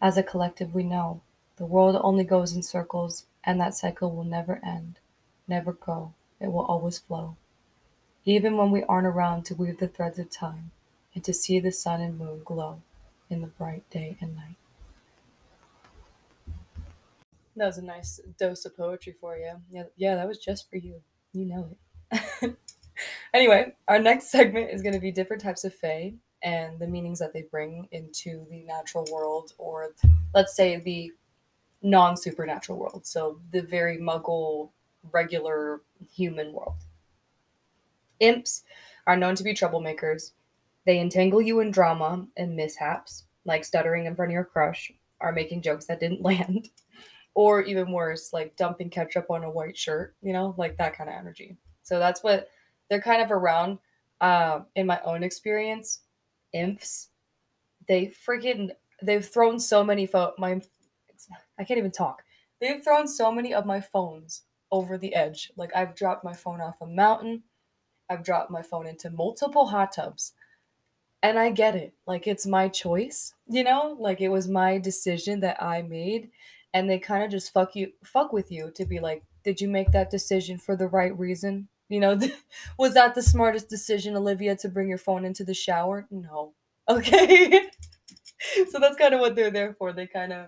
As 0.00 0.16
a 0.16 0.22
collective, 0.22 0.74
we 0.74 0.82
know 0.82 1.20
the 1.56 1.66
world 1.66 2.00
only 2.02 2.24
goes 2.24 2.54
in 2.54 2.62
circles, 2.62 3.26
and 3.44 3.60
that 3.60 3.74
cycle 3.74 4.14
will 4.14 4.24
never 4.24 4.60
end, 4.64 4.98
never 5.46 5.72
go. 5.72 6.14
It 6.40 6.52
will 6.52 6.64
always 6.64 6.98
flow 6.98 7.36
even 8.24 8.56
when 8.56 8.70
we 8.70 8.84
aren't 8.84 9.06
around 9.06 9.44
to 9.44 9.54
weave 9.54 9.78
the 9.78 9.88
threads 9.88 10.18
of 10.18 10.30
time 10.30 10.70
and 11.14 11.24
to 11.24 11.32
see 11.32 11.58
the 11.58 11.72
sun 11.72 12.00
and 12.00 12.18
moon 12.18 12.42
glow 12.44 12.82
in 13.28 13.40
the 13.40 13.46
bright 13.46 13.88
day 13.90 14.16
and 14.20 14.36
night. 14.36 14.56
That 17.56 17.66
was 17.66 17.78
a 17.78 17.84
nice 17.84 18.20
dose 18.38 18.64
of 18.64 18.76
poetry 18.76 19.14
for 19.20 19.36
you. 19.36 19.52
Yeah, 19.70 19.84
yeah, 19.96 20.14
that 20.14 20.28
was 20.28 20.38
just 20.38 20.70
for 20.70 20.76
you. 20.76 21.00
You 21.32 21.46
know 21.46 21.76
it. 22.12 22.56
anyway, 23.34 23.74
our 23.88 23.98
next 23.98 24.30
segment 24.30 24.70
is 24.70 24.82
going 24.82 24.94
to 24.94 25.00
be 25.00 25.12
different 25.12 25.42
types 25.42 25.64
of 25.64 25.74
fae 25.74 26.14
and 26.42 26.78
the 26.78 26.86
meanings 26.86 27.18
that 27.18 27.32
they 27.32 27.42
bring 27.42 27.86
into 27.92 28.46
the 28.50 28.62
natural 28.62 29.06
world, 29.12 29.52
or 29.58 29.94
let's 30.34 30.56
say 30.56 30.78
the 30.78 31.12
non 31.82 32.16
supernatural 32.16 32.78
world. 32.78 33.06
So 33.06 33.40
the 33.50 33.62
very 33.62 33.98
muggle, 33.98 34.70
regular 35.12 35.82
human 36.14 36.52
world. 36.52 36.76
Imps 38.20 38.62
are 39.06 39.16
known 39.16 39.34
to 39.36 39.42
be 39.42 39.54
troublemakers. 39.54 40.32
They 40.86 40.98
entangle 40.98 41.40
you 41.40 41.60
in 41.60 41.70
drama 41.70 42.26
and 42.36 42.56
mishaps, 42.56 43.24
like 43.44 43.64
stuttering 43.64 44.06
in 44.06 44.14
front 44.14 44.30
of 44.30 44.34
your 44.34 44.44
crush 44.44 44.92
or 45.20 45.32
making 45.32 45.62
jokes 45.62 45.86
that 45.86 46.00
didn't 46.00 46.22
land, 46.22 46.68
or 47.34 47.62
even 47.62 47.92
worse, 47.92 48.32
like 48.32 48.56
dumping 48.56 48.90
ketchup 48.90 49.26
on 49.30 49.44
a 49.44 49.50
white 49.50 49.76
shirt, 49.76 50.14
you 50.22 50.32
know, 50.32 50.54
like 50.58 50.76
that 50.76 50.96
kind 50.96 51.08
of 51.08 51.16
energy. 51.16 51.56
So 51.82 51.98
that's 51.98 52.22
what 52.22 52.48
they're 52.88 53.00
kind 53.00 53.22
of 53.22 53.30
around. 53.30 53.78
Uh, 54.20 54.60
in 54.74 54.86
my 54.86 55.00
own 55.02 55.22
experience, 55.22 56.00
imps, 56.52 57.08
they 57.88 58.06
freaking 58.06 58.70
they've 59.02 59.24
thrown 59.24 59.58
so 59.58 59.82
many 59.82 60.06
pho- 60.06 60.34
my 60.36 60.60
I 61.58 61.64
can't 61.64 61.78
even 61.78 61.90
talk. 61.90 62.22
They've 62.60 62.82
thrown 62.82 63.08
so 63.08 63.32
many 63.32 63.54
of 63.54 63.66
my 63.66 63.80
phones 63.80 64.42
over 64.70 64.98
the 64.98 65.14
edge. 65.14 65.52
Like 65.56 65.74
I've 65.74 65.94
dropped 65.94 66.24
my 66.24 66.34
phone 66.34 66.60
off 66.60 66.80
a 66.80 66.86
mountain. 66.86 67.42
I've 68.08 68.24
dropped 68.24 68.50
my 68.50 68.62
phone 68.62 68.86
into 68.86 69.10
multiple 69.10 69.66
hot 69.66 69.92
tubs. 69.92 70.32
And 71.22 71.38
I 71.38 71.50
get 71.50 71.76
it. 71.76 71.94
Like 72.06 72.26
it's 72.26 72.46
my 72.46 72.68
choice, 72.68 73.34
you 73.46 73.62
know? 73.62 73.96
Like 73.98 74.20
it 74.20 74.28
was 74.28 74.48
my 74.48 74.78
decision 74.78 75.40
that 75.40 75.62
I 75.62 75.82
made 75.82 76.30
and 76.74 76.88
they 76.88 76.98
kind 76.98 77.24
of 77.24 77.30
just 77.30 77.52
fuck 77.52 77.74
you 77.74 77.92
fuck 78.04 78.32
with 78.32 78.50
you 78.50 78.70
to 78.74 78.84
be 78.84 79.00
like, 79.00 79.22
"Did 79.44 79.60
you 79.60 79.68
make 79.68 79.92
that 79.92 80.10
decision 80.10 80.58
for 80.58 80.76
the 80.76 80.88
right 80.88 81.16
reason?" 81.18 81.68
You 81.88 82.00
know, 82.00 82.18
was 82.78 82.94
that 82.94 83.14
the 83.14 83.22
smartest 83.22 83.68
decision, 83.68 84.16
Olivia, 84.16 84.56
to 84.56 84.68
bring 84.68 84.88
your 84.88 84.98
phone 84.98 85.24
into 85.24 85.44
the 85.44 85.54
shower? 85.54 86.06
No. 86.10 86.54
Okay. 86.88 87.68
so 88.70 88.80
that's 88.80 88.96
kind 88.96 89.14
of 89.14 89.20
what 89.20 89.36
they're 89.36 89.50
there 89.52 89.74
for. 89.74 89.92
They 89.92 90.08
kind 90.08 90.32
of 90.32 90.46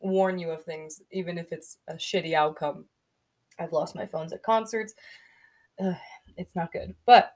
warn 0.00 0.38
you 0.38 0.50
of 0.50 0.62
things, 0.62 1.00
even 1.10 1.38
if 1.38 1.52
it's 1.52 1.78
a 1.88 1.94
shitty 1.94 2.34
outcome. 2.34 2.84
I've 3.58 3.72
lost 3.72 3.94
my 3.94 4.04
phones 4.04 4.32
at 4.34 4.42
concerts. 4.42 4.94
Ugh, 5.82 5.94
it's 6.36 6.54
not 6.54 6.72
good. 6.72 6.94
But 7.06 7.32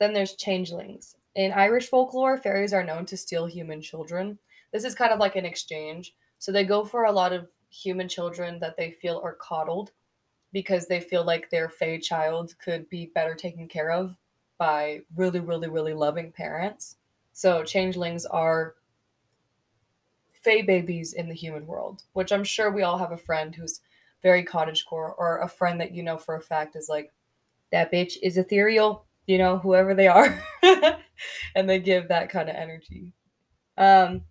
then 0.00 0.12
there's 0.12 0.34
changelings. 0.34 1.16
In 1.34 1.52
Irish 1.52 1.88
folklore, 1.88 2.38
fairies 2.38 2.72
are 2.72 2.84
known 2.84 3.06
to 3.06 3.16
steal 3.16 3.46
human 3.46 3.80
children. 3.80 4.38
This 4.72 4.84
is 4.84 4.94
kind 4.94 5.12
of 5.12 5.18
like 5.20 5.36
an 5.36 5.44
exchange. 5.46 6.14
So 6.38 6.52
they 6.52 6.64
go 6.64 6.84
for 6.84 7.04
a 7.04 7.12
lot 7.12 7.32
of 7.32 7.48
human 7.70 8.08
children 8.08 8.58
that 8.60 8.76
they 8.76 8.90
feel 8.90 9.20
are 9.22 9.34
coddled 9.34 9.92
because 10.52 10.86
they 10.86 11.00
feel 11.00 11.24
like 11.24 11.50
their 11.50 11.68
fey 11.68 11.98
child 11.98 12.54
could 12.62 12.88
be 12.88 13.10
better 13.14 13.34
taken 13.34 13.68
care 13.68 13.90
of 13.90 14.16
by 14.56 15.02
really, 15.14 15.40
really, 15.40 15.68
really 15.68 15.94
loving 15.94 16.32
parents. 16.32 16.96
So 17.32 17.62
changelings 17.62 18.24
are 18.26 18.74
fey 20.32 20.62
babies 20.62 21.12
in 21.12 21.28
the 21.28 21.34
human 21.34 21.66
world, 21.66 22.02
which 22.12 22.32
I'm 22.32 22.44
sure 22.44 22.70
we 22.70 22.82
all 22.82 22.98
have 22.98 23.12
a 23.12 23.18
friend 23.18 23.54
who's 23.54 23.80
very 24.22 24.44
cottagecore 24.44 25.12
or 25.16 25.40
a 25.42 25.48
friend 25.48 25.80
that 25.80 25.94
you 25.94 26.02
know 26.02 26.18
for 26.18 26.36
a 26.36 26.40
fact 26.40 26.74
is 26.76 26.88
like, 26.88 27.12
that 27.70 27.92
bitch 27.92 28.16
is 28.22 28.38
ethereal, 28.38 29.04
you 29.26 29.38
know, 29.38 29.58
whoever 29.58 29.94
they 29.94 30.08
are. 30.08 30.42
and 31.54 31.68
they 31.68 31.78
give 31.78 32.08
that 32.08 32.30
kind 32.30 32.48
of 32.48 32.56
energy. 32.56 33.12
Um, 33.76 34.22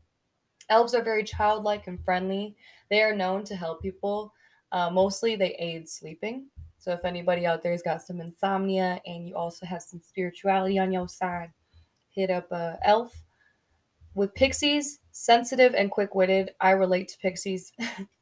elves 0.69 0.93
are 0.93 1.03
very 1.03 1.23
childlike 1.23 1.87
and 1.87 2.03
friendly. 2.03 2.55
They 2.89 3.01
are 3.01 3.15
known 3.15 3.43
to 3.45 3.55
help 3.55 3.81
people. 3.81 4.33
Uh, 4.71 4.89
mostly 4.89 5.35
they 5.35 5.55
aid 5.55 5.87
sleeping. 5.87 6.47
So 6.77 6.91
if 6.91 7.05
anybody 7.05 7.45
out 7.45 7.63
there's 7.63 7.81
got 7.81 8.01
some 8.01 8.21
insomnia 8.21 9.01
and 9.05 9.27
you 9.27 9.35
also 9.35 9.65
have 9.65 9.81
some 9.81 9.99
spirituality 9.99 10.79
on 10.79 10.91
your 10.91 11.07
side, 11.07 11.51
hit 12.09 12.29
up 12.29 12.51
a 12.51 12.77
elf. 12.83 13.23
With 14.15 14.33
pixies, 14.33 14.99
sensitive 15.11 15.75
and 15.75 15.91
quick-witted, 15.91 16.51
I 16.59 16.71
relate 16.71 17.07
to 17.09 17.17
pixies. 17.19 17.71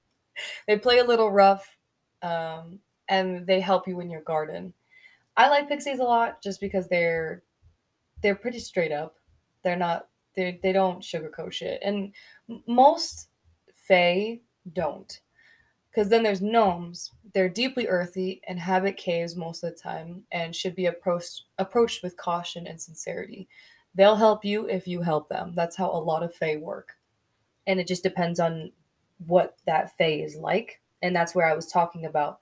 they 0.67 0.77
play 0.77 0.99
a 0.99 1.05
little 1.05 1.31
rough, 1.31 1.77
um, 2.21 2.79
and 3.07 3.47
they 3.47 3.61
help 3.61 3.87
you 3.87 4.01
in 4.01 4.09
your 4.09 4.21
garden. 4.23 4.73
I 5.37 5.49
like 5.49 5.69
pixies 5.69 5.99
a 5.99 6.03
lot 6.03 6.41
just 6.41 6.59
because 6.59 6.87
they're 6.87 7.43
they're 8.21 8.35
pretty 8.35 8.59
straight 8.59 8.91
up. 8.91 9.15
They're 9.63 9.75
not 9.75 10.07
they 10.35 10.59
they 10.61 10.71
don't 10.71 11.01
sugarcoat 11.01 11.51
shit, 11.51 11.79
and 11.83 12.13
most 12.67 13.29
fae 13.73 14.39
don't. 14.73 15.19
Because 15.89 16.09
then 16.09 16.23
there's 16.23 16.41
gnomes. 16.41 17.11
They're 17.33 17.49
deeply 17.49 17.87
earthy, 17.87 18.41
and 18.47 18.57
inhabit 18.57 18.97
caves 18.97 19.35
most 19.35 19.63
of 19.63 19.73
the 19.73 19.79
time, 19.79 20.23
and 20.31 20.55
should 20.55 20.75
be 20.75 20.87
approached 20.87 21.43
approached 21.57 22.03
with 22.03 22.17
caution 22.17 22.67
and 22.67 22.81
sincerity. 22.81 23.47
They'll 23.95 24.15
help 24.15 24.43
you 24.43 24.67
if 24.67 24.87
you 24.87 25.01
help 25.01 25.29
them. 25.29 25.53
That's 25.55 25.75
how 25.75 25.89
a 25.89 25.97
lot 25.97 26.23
of 26.23 26.35
fae 26.35 26.57
work, 26.57 26.97
and 27.67 27.79
it 27.79 27.87
just 27.87 28.03
depends 28.03 28.39
on 28.39 28.71
what 29.25 29.57
that 29.65 29.97
fae 29.97 30.21
is 30.23 30.35
like. 30.35 30.81
And 31.01 31.15
that's 31.15 31.35
where 31.35 31.47
I 31.49 31.55
was 31.55 31.67
talking 31.67 32.05
about. 32.05 32.39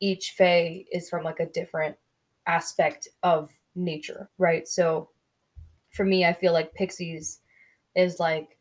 Each 0.00 0.32
fae 0.32 0.84
is 0.92 1.08
from 1.08 1.24
like 1.24 1.40
a 1.40 1.46
different 1.46 1.96
aspect 2.46 3.08
of 3.22 3.50
nature, 3.74 4.30
right? 4.38 4.66
So 4.66 5.10
for 5.96 6.04
me, 6.04 6.24
I 6.24 6.32
feel 6.32 6.52
like 6.52 6.74
Pixies 6.74 7.40
is 7.94 8.20
like 8.20 8.58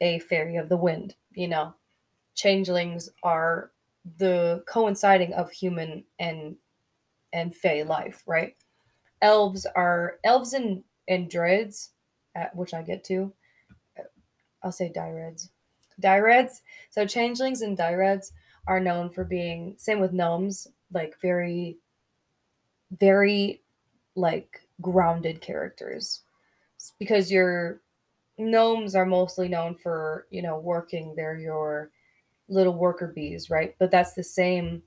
a 0.00 0.18
fairy 0.20 0.56
of 0.56 0.68
the 0.68 0.76
wind, 0.76 1.16
you 1.32 1.48
know. 1.48 1.74
Changelings 2.34 3.08
are 3.22 3.72
the 4.18 4.62
coinciding 4.68 5.32
of 5.32 5.50
human 5.50 6.04
and 6.20 6.56
and 7.32 7.54
fae 7.54 7.82
life, 7.82 8.22
right? 8.26 8.54
Elves 9.22 9.66
are 9.74 10.18
elves 10.22 10.52
and 10.52 10.84
and 11.08 11.30
dreads, 11.30 11.90
at, 12.34 12.54
which 12.54 12.74
I 12.74 12.82
get 12.82 13.02
to. 13.04 13.32
I'll 14.62 14.72
say 14.72 14.92
direds. 14.94 15.48
Direds. 16.00 16.60
So 16.90 17.06
changelings 17.06 17.62
and 17.62 17.76
direds 17.76 18.32
are 18.66 18.78
known 18.78 19.10
for 19.10 19.24
being 19.24 19.74
same 19.78 19.98
with 19.98 20.12
gnomes, 20.12 20.68
like 20.92 21.16
very 21.20 21.78
very 22.98 23.62
like 24.14 24.60
grounded 24.80 25.40
characters 25.40 26.22
because 26.98 27.30
your 27.30 27.80
gnomes 28.38 28.94
are 28.94 29.06
mostly 29.06 29.48
known 29.48 29.74
for 29.74 30.26
you 30.30 30.42
know 30.42 30.58
working 30.58 31.14
they're 31.16 31.36
your 31.38 31.90
little 32.48 32.74
worker 32.74 33.08
bees 33.14 33.50
right? 33.50 33.74
But 33.78 33.90
that's 33.90 34.14
the 34.14 34.22
same 34.24 34.82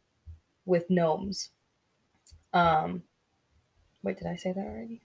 with 0.66 0.90
gnomes. 0.90 1.50
Um 2.54 3.04
wait 4.04 4.18
did 4.18 4.28
i 4.28 4.36
say 4.36 4.52
that 4.52 4.66
already? 4.66 5.02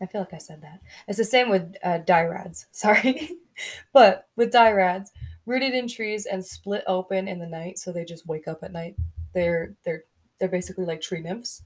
I 0.00 0.06
feel 0.06 0.22
like 0.22 0.34
i 0.34 0.38
said 0.38 0.62
that. 0.62 0.80
It's 1.08 1.18
the 1.18 1.24
same 1.24 1.48
with 1.50 1.74
uh, 1.82 1.98
dirads 1.98 2.66
sorry. 2.72 3.30
But 3.92 4.28
with 4.36 4.52
dirads 4.52 5.10
rooted 5.46 5.74
in 5.74 5.88
trees 5.88 6.26
and 6.26 6.44
split 6.44 6.84
open 6.86 7.28
in 7.28 7.38
the 7.38 7.46
night 7.46 7.78
so 7.78 7.92
they 7.92 8.04
just 8.04 8.26
wake 8.26 8.48
up 8.48 8.62
at 8.62 8.72
night. 8.72 8.96
They're 9.34 9.74
they're 9.84 10.04
they're 10.38 10.48
basically 10.48 10.86
like 10.86 11.00
tree 11.00 11.20
nymphs. 11.20 11.62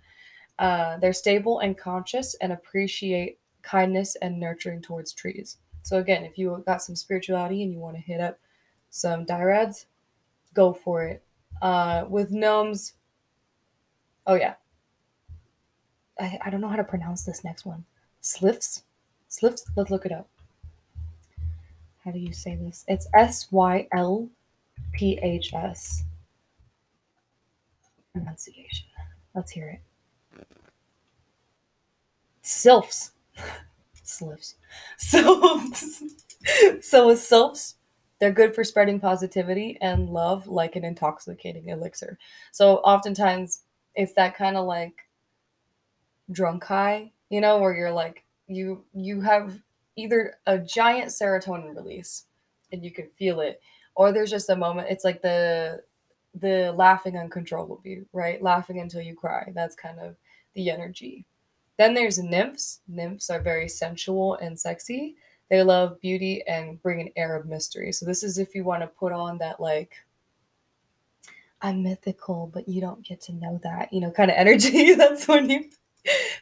Uh, 0.58 0.98
they're 0.98 1.12
stable 1.12 1.58
and 1.60 1.76
conscious 1.76 2.34
and 2.40 2.52
appreciate 2.52 3.38
kindness 3.64 4.16
and 4.22 4.38
nurturing 4.38 4.82
towards 4.82 5.12
trees. 5.12 5.56
So 5.82 5.98
again, 5.98 6.24
if 6.24 6.38
you 6.38 6.62
got 6.66 6.82
some 6.82 6.96
spirituality 6.96 7.62
and 7.62 7.72
you 7.72 7.78
want 7.78 7.96
to 7.96 8.02
hit 8.02 8.20
up 8.20 8.38
some 8.90 9.24
dirads, 9.24 9.86
go 10.54 10.72
for 10.72 11.04
it. 11.04 11.22
Uh, 11.62 12.04
with 12.08 12.30
gnomes, 12.30 12.94
oh 14.26 14.34
yeah, 14.34 14.54
I, 16.18 16.38
I 16.44 16.50
don't 16.50 16.60
know 16.60 16.68
how 16.68 16.76
to 16.76 16.84
pronounce 16.84 17.24
this 17.24 17.44
next 17.44 17.64
one. 17.64 17.84
Sylphs, 18.20 18.82
sylphs. 19.28 19.64
Let's 19.76 19.90
look 19.90 20.06
it 20.06 20.12
up. 20.12 20.28
How 22.04 22.10
do 22.10 22.18
you 22.18 22.32
say 22.32 22.56
this? 22.56 22.84
It's 22.86 23.08
S 23.14 23.48
Y 23.50 23.88
L 23.92 24.28
P 24.92 25.18
H 25.22 25.54
S. 25.54 26.04
Pronunciation. 28.12 28.86
Let's 29.34 29.50
hear 29.50 29.68
it. 29.68 30.46
Sylphs. 32.42 33.13
Slips. 34.02 34.56
So, 34.98 35.60
so 36.80 37.06
with 37.06 37.20
sylphs, 37.20 37.76
they're 38.18 38.32
good 38.32 38.54
for 38.54 38.64
spreading 38.64 38.98
positivity 38.98 39.78
and 39.80 40.10
love 40.10 40.46
like 40.48 40.76
an 40.76 40.84
intoxicating 40.84 41.68
elixir. 41.68 42.18
So 42.52 42.78
oftentimes 42.78 43.62
it's 43.94 44.14
that 44.14 44.36
kind 44.36 44.56
of 44.56 44.66
like 44.66 44.94
drunk 46.30 46.64
high, 46.64 47.12
you 47.30 47.40
know, 47.40 47.58
where 47.58 47.76
you're 47.76 47.92
like 47.92 48.24
you 48.46 48.84
you 48.94 49.20
have 49.20 49.58
either 49.96 50.34
a 50.46 50.58
giant 50.58 51.08
serotonin 51.08 51.74
release 51.74 52.24
and 52.72 52.84
you 52.84 52.90
can 52.90 53.08
feel 53.18 53.40
it, 53.40 53.60
or 53.94 54.12
there's 54.12 54.30
just 54.30 54.50
a 54.50 54.56
moment. 54.56 54.88
It's 54.90 55.04
like 55.04 55.22
the 55.22 55.82
the 56.34 56.72
laughing 56.72 57.16
uncontrollably, 57.16 58.04
right? 58.12 58.42
Laughing 58.42 58.80
until 58.80 59.00
you 59.00 59.14
cry. 59.14 59.52
That's 59.54 59.76
kind 59.76 60.00
of 60.00 60.16
the 60.54 60.70
energy. 60.70 61.26
Then 61.78 61.94
there's 61.94 62.18
nymphs. 62.18 62.80
Nymphs 62.86 63.30
are 63.30 63.40
very 63.40 63.68
sensual 63.68 64.34
and 64.36 64.58
sexy. 64.58 65.16
They 65.50 65.62
love 65.62 66.00
beauty 66.00 66.42
and 66.46 66.80
bring 66.82 67.00
an 67.00 67.10
air 67.16 67.36
of 67.36 67.46
mystery. 67.46 67.92
So 67.92 68.06
this 68.06 68.22
is 68.22 68.38
if 68.38 68.54
you 68.54 68.64
want 68.64 68.82
to 68.82 68.86
put 68.86 69.12
on 69.12 69.38
that 69.38 69.60
like 69.60 69.94
I'm 71.60 71.82
mythical, 71.82 72.50
but 72.52 72.68
you 72.68 72.80
don't 72.80 73.04
get 73.04 73.20
to 73.22 73.32
know 73.32 73.58
that, 73.62 73.92
you 73.92 74.00
know, 74.00 74.10
kind 74.10 74.30
of 74.30 74.36
energy. 74.38 74.94
That's 74.94 75.26
when 75.26 75.48
you, 75.50 75.70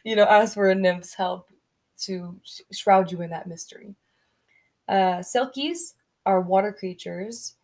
you 0.03 0.15
know, 0.15 0.25
ask 0.25 0.53
for 0.53 0.69
a 0.69 0.75
nymph's 0.75 1.13
help 1.13 1.49
to 2.01 2.39
shroud 2.71 3.11
you 3.11 3.21
in 3.21 3.29
that 3.29 3.47
mystery. 3.47 3.95
Uh, 4.87 5.19
Selkies 5.19 5.93
are 6.25 6.41
water 6.41 6.73
creatures, 6.73 7.55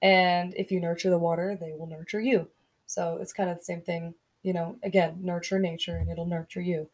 and 0.00 0.54
if 0.56 0.70
you 0.70 0.80
nurture 0.80 1.10
the 1.10 1.18
water, 1.18 1.58
they 1.60 1.72
will 1.72 1.86
nurture 1.86 2.20
you. 2.20 2.48
So 2.86 3.18
it's 3.20 3.32
kind 3.32 3.50
of 3.50 3.58
the 3.58 3.64
same 3.64 3.80
thing, 3.80 4.14
you 4.42 4.52
know, 4.52 4.76
again, 4.82 5.18
nurture 5.20 5.58
nature 5.58 5.96
and 5.96 6.10
it'll 6.10 6.26
nurture 6.26 6.60
you. 6.60 6.88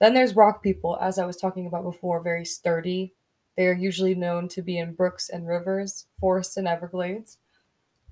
Then 0.00 0.14
there's 0.14 0.34
rock 0.34 0.62
people, 0.62 0.98
as 1.00 1.18
I 1.18 1.26
was 1.26 1.36
talking 1.36 1.66
about 1.66 1.84
before, 1.84 2.22
very 2.22 2.44
sturdy. 2.44 3.14
They 3.56 3.66
are 3.66 3.74
usually 3.74 4.14
known 4.14 4.48
to 4.48 4.62
be 4.62 4.78
in 4.78 4.94
brooks 4.94 5.28
and 5.28 5.46
rivers, 5.46 6.06
forests 6.18 6.56
and 6.56 6.66
everglades. 6.66 7.38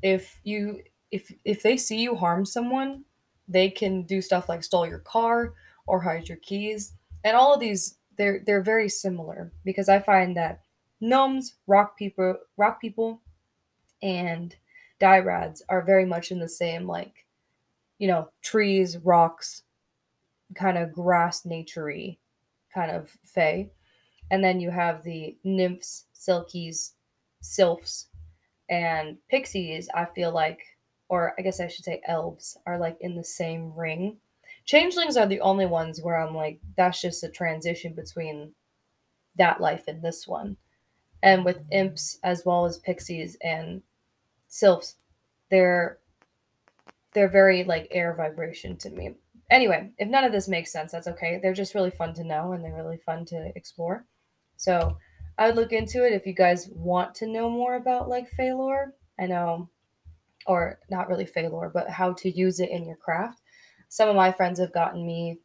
If 0.03 0.41
you 0.45 0.83
if 1.11 1.33
if 1.45 1.63
they 1.63 1.77
see 1.77 2.01
you 2.03 2.15
harm 2.15 2.45
someone, 2.45 3.05
they 3.49 3.71
can 3.71 4.03
do 4.03 4.21
stuff 4.21 4.49
like 4.49 4.63
stole 4.63 4.87
your 4.87 4.99
car 4.99 5.55
or 5.87 6.01
hide 6.01 6.29
your 6.29 6.39
keys. 6.39 6.93
And 7.25 7.37
all 7.37 7.55
of 7.55 7.61
these 7.61 7.97
they're 8.17 8.43
they're 8.45 8.63
very 8.63 8.89
similar 8.89 9.53
because 9.65 9.89
I 9.89 10.01
find 10.01 10.37
that 10.37 10.61
gnomes, 11.01 11.55
rock 11.67 11.97
people, 11.97 12.37
rock 12.57 12.81
people, 12.81 13.23
and 14.03 14.55
dryrads 15.01 15.63
are 15.69 15.83
very 15.83 16.05
much 16.05 16.31
in 16.31 16.41
the 16.41 16.49
same 16.49 16.87
like, 16.87 17.25
you 17.99 18.09
know, 18.09 18.29
trees, 18.43 18.99
rocks, 18.99 19.63
kind 20.55 20.79
of 20.79 20.93
grass 20.93 21.43
naturey 21.43 22.19
kind 22.75 22.91
of 22.91 23.17
fae. 23.23 23.71
And 24.31 24.45
then 24.45 24.61
you 24.61 24.71
have 24.71 25.03
the 25.03 25.37
nymphs, 25.45 26.05
silkies, 26.15 26.93
sylphs, 27.41 28.09
and 28.69 29.17
pixies, 29.31 29.89
I 29.95 30.07
feel 30.15 30.33
like, 30.33 30.61
or 31.09 31.35
I 31.39 31.43
guess 31.43 31.61
I 31.61 31.69
should 31.69 31.85
say 31.85 32.03
elves, 32.07 32.59
are 32.67 32.79
like 32.79 32.99
in 33.01 33.17
the 33.17 33.25
same 33.25 33.73
ring. 33.75 34.19
Changelings 34.67 35.17
are 35.17 35.27
the 35.27 35.41
only 35.41 35.65
ones 35.65 36.03
where 36.03 36.19
I'm 36.19 36.35
like, 36.35 36.61
that's 36.77 37.01
just 37.01 37.25
a 37.25 37.29
transition 37.29 37.95
between 37.95 38.53
that 39.37 39.61
life 39.61 39.85
and 39.89 40.03
this 40.03 40.27
one. 40.27 40.57
And 41.23 41.45
with 41.45 41.67
imps 41.73 42.19
as 42.23 42.45
well 42.45 42.67
as 42.67 42.79
pixies 42.79 43.37
and 43.43 43.83
sylphs, 44.49 44.97
they're 45.51 45.99
they're 47.15 47.29
very 47.29 47.65
like 47.65 47.89
air 47.91 48.15
vibration 48.15 48.77
to 48.79 48.91
me. 48.91 49.15
Anyway, 49.51 49.91
if 49.99 50.09
none 50.09 50.25
of 50.25 50.33
this 50.33 50.49
makes 50.49 50.73
sense, 50.73 50.93
that's 50.93 51.09
okay. 51.09 51.39
They're 51.43 51.55
just 51.55 51.75
really 51.75 51.91
fun 51.91 52.13
to 52.15 52.25
know 52.25 52.53
and 52.53 52.65
they're 52.65 52.75
really 52.75 52.99
fun 52.99 53.25
to 53.27 53.51
explore. 53.57 54.05
So 54.57 54.99
I 55.39 55.47
would 55.47 55.57
look 55.57 55.73
into 55.73 56.05
it 56.05 56.13
if 56.13 56.27
you 56.27 56.35
guys 56.35 56.69
want 56.75 57.15
to 57.17 57.27
know 57.27 57.49
more 57.49 57.77
about 57.77 58.09
like 58.09 58.29
Fae 58.31 58.53
Lore. 58.53 58.95
I 59.19 59.27
know, 59.27 59.71
or 60.47 60.79
not 60.91 61.09
really 61.09 61.27
Fae 61.27 61.49
Lore, 61.49 61.71
but 61.73 61.89
how 61.89 62.13
to 62.15 62.31
use 62.31 62.61
it 62.61 62.71
in 62.71 62.87
your 62.87 62.97
craft 62.97 63.41
some 63.89 64.09
of 64.09 64.17
my 64.17 64.33
friends 64.33 64.61
have 64.61 64.73
gotten 64.73 65.07
me 65.07 65.39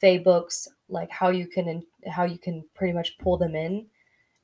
Fae 0.00 0.18
books, 0.18 0.68
like 0.88 1.10
how 1.10 1.30
you 1.30 1.46
can 1.46 1.82
how 2.06 2.24
you 2.24 2.38
can 2.38 2.64
pretty 2.74 2.92
much 2.92 3.16
pull 3.18 3.38
them 3.38 3.54
in. 3.54 3.86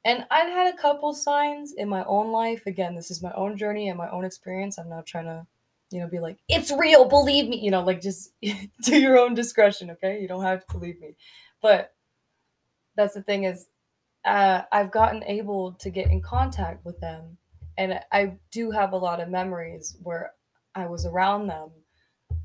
And 0.05 0.25
I've 0.31 0.49
had 0.49 0.73
a 0.73 0.79
couple 0.79 1.13
signs 1.13 1.75
in 1.75 1.89
my 1.89 2.05
own 2.05 2.33
life. 2.33 2.63
Again, 2.67 2.95
this 2.95 3.11
is 3.11 3.23
my 3.23 3.33
own 3.33 3.59
journey 3.59 3.89
and 3.89 3.99
my 3.99 4.09
own 4.09 4.25
experience. 4.25 4.79
I'm 4.79 4.89
not 4.89 5.05
trying 5.05 5.27
to, 5.27 5.47
you 5.91 6.01
know, 6.01 6.09
be 6.09 6.21
like, 6.21 6.39
it's 6.49 6.71
real, 6.71 7.05
believe 7.05 7.49
me. 7.49 7.59
You 7.59 7.71
know, 7.71 7.83
like 7.83 8.01
just 8.01 8.33
to 8.85 8.99
your 8.99 9.19
own 9.19 9.35
discretion, 9.35 9.91
okay? 9.93 10.21
You 10.21 10.29
don't 10.29 10.45
have 10.45 10.67
to 10.67 10.73
believe 10.73 11.01
me. 11.01 11.17
But 11.63 11.93
that's 12.97 13.15
the 13.15 13.23
thing 13.23 13.45
is, 13.45 13.67
uh, 14.25 14.63
I've 14.71 14.91
gotten 14.91 15.25
able 15.25 15.73
to 15.73 15.91
get 15.91 16.11
in 16.11 16.23
contact 16.23 16.85
with 16.85 17.01
them. 17.01 17.39
And 17.79 18.01
I 18.13 18.39
do 18.51 18.71
have 18.73 18.93
a 18.93 18.99
lot 18.99 19.21
of 19.21 19.29
memories 19.29 19.97
where 20.03 20.33
I 20.75 20.87
was 20.87 21.07
around 21.07 21.47
them 21.47 21.71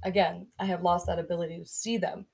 again, 0.04 0.48
I 0.60 0.66
have 0.66 0.84
lost 0.84 1.08
that 1.08 1.20
ability 1.20 1.60
to 1.60 1.66
see 1.66 1.98
them. 1.98 2.28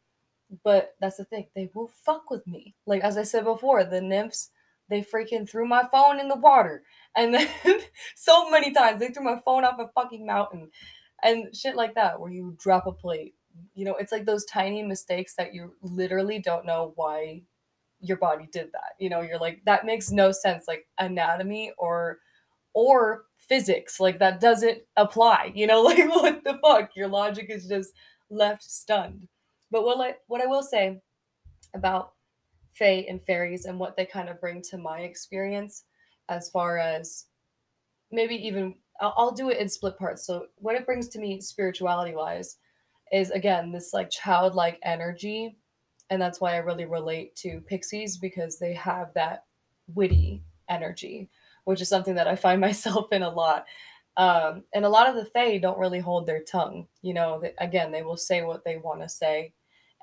But 0.64 0.96
that's 1.00 1.18
the 1.18 1.24
thing, 1.24 1.48
they 1.56 1.70
will 1.74 1.88
fuck 1.88 2.30
with 2.30 2.46
me. 2.46 2.76
Like 2.86 3.02
as 3.04 3.18
I 3.18 3.24
said 3.24 3.46
before, 3.46 3.84
the 3.84 4.02
nymphs, 4.02 4.50
they 4.90 5.02
freaking 5.02 5.50
threw 5.50 5.66
my 5.66 5.88
phone 5.90 6.20
in 6.20 6.28
the 6.28 6.36
water. 6.36 6.84
And 7.16 7.34
then 7.64 7.80
so 8.16 8.50
many 8.50 8.72
times 8.72 9.00
they 9.00 9.08
threw 9.10 9.24
my 9.24 9.40
phone 9.46 9.64
off 9.64 9.80
a 9.80 9.88
fucking 9.96 10.26
mountain 10.26 10.70
and 11.24 11.56
shit 11.56 11.76
like 11.76 11.96
that, 11.96 12.20
where 12.20 12.32
you 12.32 12.56
drop 12.60 12.88
a 12.88 12.92
plate. 12.92 13.36
You 13.76 13.86
know, 13.86 13.96
it's 13.96 14.12
like 14.12 14.26
those 14.26 14.46
tiny 14.46 14.84
mistakes 14.84 15.36
that 15.36 15.54
you 15.54 15.76
literally 15.82 16.40
don't 16.40 16.66
know 16.66 16.94
why 16.96 17.44
your 18.00 18.18
body 18.18 18.48
did 18.52 18.72
that. 18.74 18.94
You 19.00 19.10
know, 19.10 19.22
you're 19.22 19.40
like, 19.40 19.62
that 19.66 19.86
makes 19.86 20.12
no 20.12 20.32
sense, 20.32 20.66
like 20.68 20.88
anatomy 20.98 21.74
or 21.78 22.20
or 22.74 23.26
physics. 23.38 24.00
Like 24.00 24.20
that 24.20 24.40
doesn't 24.40 24.80
apply. 24.98 25.52
You 25.56 25.68
know, 25.68 25.82
like 25.84 26.10
what 26.10 26.44
the 26.44 26.60
fuck? 26.64 26.96
Your 26.96 27.08
logic 27.08 27.48
is 27.50 27.68
just 27.68 27.92
left 28.30 28.64
stunned. 28.64 29.28
But 29.70 29.84
what 29.86 30.00
I 30.00 30.16
what 30.28 30.42
I 30.42 30.48
will 30.48 30.64
say 30.64 31.02
about 31.74 32.14
Fae 32.74 33.06
and 33.10 33.22
fairies 33.24 33.66
and 33.66 33.80
what 33.80 33.98
they 33.98 34.06
kind 34.06 34.30
of 34.30 34.40
bring 34.40 34.62
to 34.64 34.78
my 34.78 35.00
experience 35.02 35.84
as 36.30 36.50
far 36.50 36.78
as 36.78 37.26
maybe 38.12 38.36
even 38.36 38.76
I'll, 39.02 39.14
I'll 39.18 39.32
do 39.32 39.50
it 39.50 39.58
in 39.58 39.68
split 39.68 39.98
parts. 39.98 40.26
So 40.26 40.48
what 40.58 40.76
it 40.76 40.86
brings 40.86 41.10
to 41.10 41.20
me 41.20 41.42
spirituality 41.42 42.16
wise 42.16 42.58
is 43.12 43.32
again 43.32 43.72
this 43.72 43.94
like 43.94 44.10
childlike 44.10 44.80
energy 44.84 45.58
and 46.10 46.22
that's 46.22 46.40
why 46.40 46.54
I 46.54 46.58
really 46.58 46.86
relate 46.86 47.36
to 47.38 47.62
pixies 47.62 48.18
because 48.18 48.58
they 48.58 48.74
have 48.74 49.14
that 49.16 49.46
witty 49.94 50.44
energy 50.70 51.30
which 51.66 51.82
is 51.82 51.90
something 51.90 52.16
that 52.16 52.28
I 52.28 52.36
find 52.36 52.62
myself 52.70 53.12
in 53.12 53.24
a 53.24 53.30
lot. 53.30 53.66
Um, 54.18 54.64
and 54.74 54.84
a 54.84 54.90
lot 54.90 55.08
of 55.08 55.16
the 55.16 55.26
Fae 55.26 55.58
don't 55.58 55.80
really 55.80 56.00
hold 56.00 56.26
their 56.26 56.44
tongue. 56.44 56.88
You 57.02 57.14
know, 57.14 57.40
they, 57.42 57.54
again, 57.60 57.92
they 57.92 58.04
will 58.04 58.18
say 58.18 58.44
what 58.44 58.64
they 58.64 58.78
want 58.78 59.02
to 59.02 59.10
say. 59.10 59.54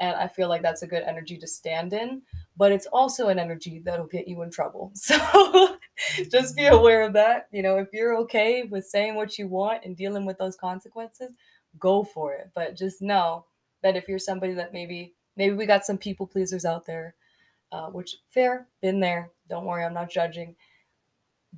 And 0.01 0.17
I 0.17 0.29
feel 0.29 0.49
like 0.49 0.63
that's 0.63 0.83
a 0.83 0.87
good 0.87 1.03
energy 1.03 1.37
to 1.39 1.47
stand 1.47 1.93
in, 1.93 2.23
but 2.59 2.73
it's 2.73 2.87
also 2.87 3.29
an 3.29 3.39
energy 3.39 3.81
that'll 3.85 4.07
get 4.07 4.29
you 4.29 4.43
in 4.43 4.51
trouble. 4.51 4.93
So 6.01 6.25
just 6.31 6.57
be 6.57 6.67
aware 6.67 7.03
of 7.03 7.13
that. 7.15 7.49
You 7.51 7.63
know, 7.63 7.79
if 7.79 7.89
you're 7.93 8.17
okay 8.19 8.63
with 8.63 8.87
saying 8.87 9.17
what 9.17 9.37
you 9.37 9.49
want 9.49 9.85
and 9.85 9.97
dealing 9.97 10.27
with 10.27 10.39
those 10.39 10.55
consequences, 10.55 11.33
go 11.79 12.05
for 12.05 12.35
it. 12.35 12.51
But 12.55 12.77
just 12.77 13.03
know 13.03 13.47
that 13.83 13.97
if 13.97 14.07
you're 14.07 14.21
somebody 14.21 14.55
that 14.55 14.73
maybe, 14.73 15.15
maybe 15.37 15.57
we 15.57 15.67
got 15.67 15.85
some 15.85 15.99
people 15.99 16.27
pleasers 16.27 16.65
out 16.65 16.87
there, 16.87 17.17
uh, 17.73 17.87
which 17.89 18.17
fair, 18.31 18.69
been 18.81 19.01
there. 19.01 19.31
Don't 19.49 19.65
worry, 19.65 19.85
I'm 19.85 19.95
not 19.95 20.11
judging 20.11 20.55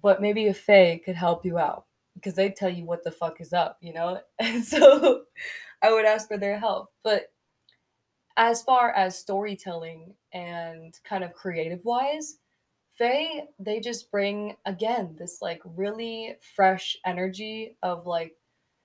but 0.01 0.21
maybe 0.21 0.47
a 0.47 0.55
fae 0.55 1.01
could 1.05 1.17
help 1.17 1.45
you 1.45 1.59
out 1.59 1.85
because 2.15 2.35
they 2.35 2.51
tell 2.51 2.69
you 2.69 2.85
what 2.85 3.05
the 3.05 3.11
fuck 3.11 3.41
is 3.41 3.53
up, 3.53 3.79
you 3.81 3.93
know? 3.93 4.21
And 4.39 4.65
so 4.65 5.23
I 5.83 5.93
would 5.93 6.05
ask 6.05 6.29
for 6.29 6.39
their 6.39 6.59
help. 6.59 6.91
But 7.03 7.33
as 8.41 8.63
far 8.63 8.91
as 8.93 9.19
storytelling 9.19 10.15
and 10.33 10.99
kind 11.05 11.23
of 11.23 11.35
creative 11.35 11.81
wise, 11.85 12.39
they 12.99 13.45
they 13.59 13.81
just 13.81 14.11
bring 14.11 14.57
again 14.65 15.15
this 15.19 15.43
like 15.43 15.61
really 15.77 16.37
fresh 16.57 16.97
energy 17.05 17.77
of 17.83 18.07
like, 18.07 18.35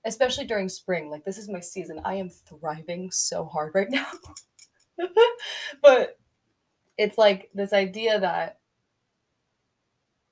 especially 0.04 0.44
during 0.44 0.68
spring. 0.68 1.08
Like, 1.10 1.24
this 1.24 1.38
is 1.38 1.48
my 1.48 1.60
season. 1.60 2.02
I 2.04 2.16
am 2.16 2.28
thriving 2.28 3.10
so 3.10 3.46
hard 3.46 3.72
right 3.74 3.90
now. 3.90 4.06
but 5.82 6.18
it's 6.98 7.16
like 7.16 7.48
this 7.54 7.72
idea 7.72 8.20
that 8.20 8.58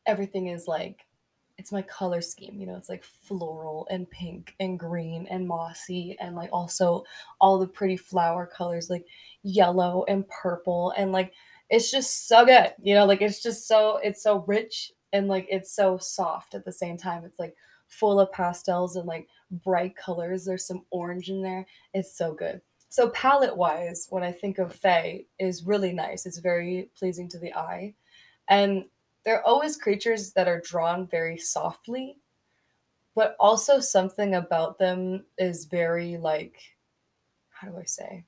everything 0.04 0.48
is 0.48 0.68
like 0.68 1.06
it's 1.56 1.72
my 1.72 1.82
color 1.82 2.20
scheme 2.20 2.58
you 2.58 2.66
know 2.66 2.76
it's 2.76 2.88
like 2.88 3.04
floral 3.04 3.86
and 3.90 4.10
pink 4.10 4.54
and 4.60 4.78
green 4.78 5.26
and 5.30 5.46
mossy 5.46 6.16
and 6.20 6.34
like 6.34 6.50
also 6.52 7.04
all 7.40 7.58
the 7.58 7.66
pretty 7.66 7.96
flower 7.96 8.46
colors 8.46 8.90
like 8.90 9.04
yellow 9.42 10.04
and 10.08 10.28
purple 10.28 10.92
and 10.96 11.12
like 11.12 11.32
it's 11.70 11.90
just 11.90 12.28
so 12.28 12.44
good 12.44 12.72
you 12.82 12.94
know 12.94 13.06
like 13.06 13.22
it's 13.22 13.42
just 13.42 13.66
so 13.68 13.98
it's 14.02 14.22
so 14.22 14.44
rich 14.46 14.92
and 15.14 15.28
like 15.28 15.46
it's 15.48 15.72
so 15.72 15.96
soft 15.96 16.54
at 16.54 16.64
the 16.64 16.72
same 16.72 16.98
time. 16.98 17.24
It's 17.24 17.38
like 17.38 17.54
full 17.86 18.18
of 18.18 18.32
pastels 18.32 18.96
and 18.96 19.06
like 19.06 19.28
bright 19.64 19.96
colors. 19.96 20.44
There's 20.44 20.66
some 20.66 20.84
orange 20.90 21.30
in 21.30 21.40
there. 21.40 21.64
It's 21.94 22.18
so 22.18 22.34
good. 22.34 22.60
So 22.88 23.08
palette 23.10 23.56
wise 23.56 24.06
when 24.10 24.22
i 24.22 24.30
think 24.30 24.58
of 24.58 24.74
fae 24.74 25.24
is 25.38 25.64
really 25.64 25.92
nice. 25.92 26.26
It's 26.26 26.38
very 26.38 26.90
pleasing 26.98 27.28
to 27.30 27.38
the 27.38 27.54
eye. 27.54 27.94
And 28.48 28.84
they're 29.24 29.46
always 29.46 29.76
creatures 29.76 30.32
that 30.32 30.48
are 30.48 30.60
drawn 30.60 31.06
very 31.06 31.38
softly, 31.38 32.18
but 33.14 33.36
also 33.40 33.80
something 33.80 34.34
about 34.34 34.78
them 34.78 35.24
is 35.38 35.64
very 35.64 36.16
like 36.16 36.56
how 37.50 37.68
do 37.68 37.78
I 37.78 37.84
say? 37.84 38.24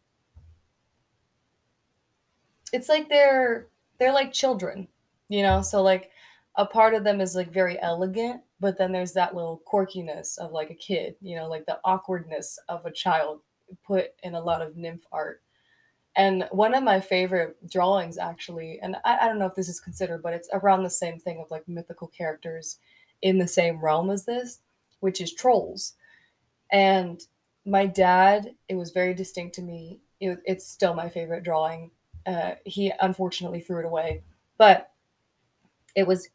It's 2.73 2.89
like 2.89 3.09
they're 3.09 3.67
they're 3.99 4.13
like 4.13 4.33
children, 4.33 4.89
you 5.29 5.43
know? 5.43 5.63
So 5.63 5.83
like 5.83 6.11
a 6.57 6.65
part 6.65 6.95
of 6.95 7.05
them 7.05 7.21
is 7.21 7.35
like 7.35 7.53
very 7.53 7.81
elegant, 7.81 8.43
but 8.61 8.79
then 8.79 8.93
there's 8.93 9.13
that 9.13 9.35
little 9.35 9.63
quirkiness 9.71 10.39
of 10.39 10.53
like 10.53 10.71
a 10.71 10.75
kid, 10.75 11.17
you 11.21 11.37
know, 11.37 11.49
like 11.49 11.67
the 11.67 11.79
awkwardness 11.85 12.59
of 12.69 12.87
a 12.87 12.91
child 12.91 13.41
put 13.87 14.13
in 14.23 14.35
a 14.35 14.41
lot 14.41 14.63
of 14.63 14.77
nymph 14.77 15.05
art. 15.13 15.43
And 16.17 16.49
one 16.51 16.75
of 16.75 16.83
my 16.83 16.99
favorite 16.99 17.57
drawings, 17.71 18.17
actually, 18.17 18.79
and 18.83 18.97
I, 19.05 19.19
I, 19.19 19.29
don't 19.29 19.39
know 19.39 19.47
if 19.47 19.55
this 19.55 19.69
is 19.69 19.81
considered, 19.81 20.23
but 20.23 20.33
it's 20.33 20.49
around 20.51 20.83
the 20.83 20.91
same 20.91 21.21
thing 21.21 21.41
of 21.41 21.51
like 21.51 21.69
mythical 21.69 22.09
characters 22.09 22.79
in 23.21 23.37
the 23.39 23.47
same 23.47 23.85
realm 23.85 24.09
as 24.09 24.25
this, 24.25 24.61
which 25.01 25.21
is 25.21 25.35
trolls. 25.35 25.93
And 26.73 27.21
my 27.67 27.85
dad, 27.85 28.55
it 28.67 28.77
was 28.77 28.93
very 28.93 29.13
distinct 29.13 29.57
to 29.57 29.63
me. 29.63 30.01
It, 30.19 30.39
it's 30.47 30.67
still 30.67 30.95
my 30.95 31.11
favorite 31.11 31.45
drawing. 31.45 31.91
Uh, 32.25 32.53
he 32.65 32.93
unfortunately 33.01 33.61
threw 33.61 33.81
it 33.81 33.85
away, 33.85 34.23
but 34.57 34.93
it 35.95 36.07
was 36.07 36.31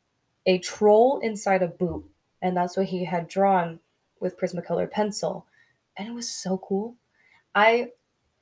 a 0.46 0.60
troll 0.60 1.20
inside 1.20 1.64
a 1.64 1.68
boot, 1.68 2.06
and 2.42 2.56
that's 2.56 2.78
what 2.78 2.86
he 2.86 3.04
had 3.04 3.28
drawn 3.28 3.80
with 4.20 4.38
Prismacolor 4.38 4.90
pencil, 4.90 5.48
and 5.98 6.08
it 6.08 6.14
was 6.14 6.30
so 6.30 6.60
cool. 6.60 6.96
I 7.56 7.90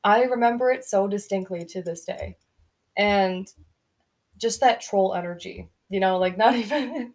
I 0.03 0.23
remember 0.23 0.71
it 0.71 0.85
so 0.85 1.07
distinctly 1.07 1.65
to 1.65 1.81
this 1.81 2.05
day, 2.05 2.37
and 2.97 3.51
just 4.37 4.61
that 4.61 4.81
troll 4.81 5.13
energy, 5.15 5.69
you 5.89 5.99
know, 5.99 6.17
like 6.17 6.37
not 6.39 6.55
even 6.55 7.13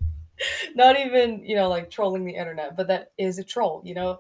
not 0.75 0.99
even 0.99 1.45
you 1.45 1.57
know 1.57 1.69
like 1.69 1.91
trolling 1.91 2.25
the 2.25 2.35
internet, 2.37 2.77
but 2.77 2.89
that 2.89 3.13
is 3.19 3.39
a 3.39 3.45
troll, 3.45 3.83
you 3.85 3.95
know. 3.95 4.19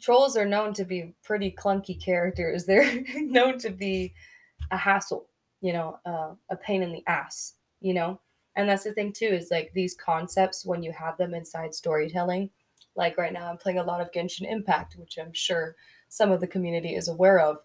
Trolls 0.00 0.36
are 0.36 0.46
known 0.46 0.72
to 0.74 0.84
be 0.84 1.14
pretty 1.22 1.52
clunky 1.52 2.02
characters. 2.02 2.64
They're 2.66 3.04
known 3.16 3.58
to 3.58 3.70
be 3.70 4.14
a 4.70 4.76
hassle, 4.76 5.26
you 5.60 5.72
know, 5.74 5.98
uh, 6.06 6.34
a 6.50 6.56
pain 6.56 6.82
in 6.82 6.92
the 6.92 7.04
ass, 7.06 7.54
you 7.80 7.94
know 7.94 8.20
and 8.56 8.68
that's 8.68 8.84
the 8.84 8.92
thing 8.92 9.12
too 9.12 9.26
is 9.26 9.50
like 9.50 9.72
these 9.74 9.94
concepts 9.94 10.64
when 10.64 10.82
you 10.82 10.92
have 10.92 11.16
them 11.16 11.34
inside 11.34 11.74
storytelling 11.74 12.50
like 12.96 13.16
right 13.16 13.32
now 13.32 13.48
i'm 13.48 13.56
playing 13.56 13.78
a 13.78 13.82
lot 13.82 14.00
of 14.00 14.10
genshin 14.12 14.50
impact 14.50 14.96
which 14.96 15.18
i'm 15.18 15.32
sure 15.32 15.76
some 16.08 16.30
of 16.32 16.40
the 16.40 16.46
community 16.46 16.94
is 16.94 17.08
aware 17.08 17.38
of 17.40 17.58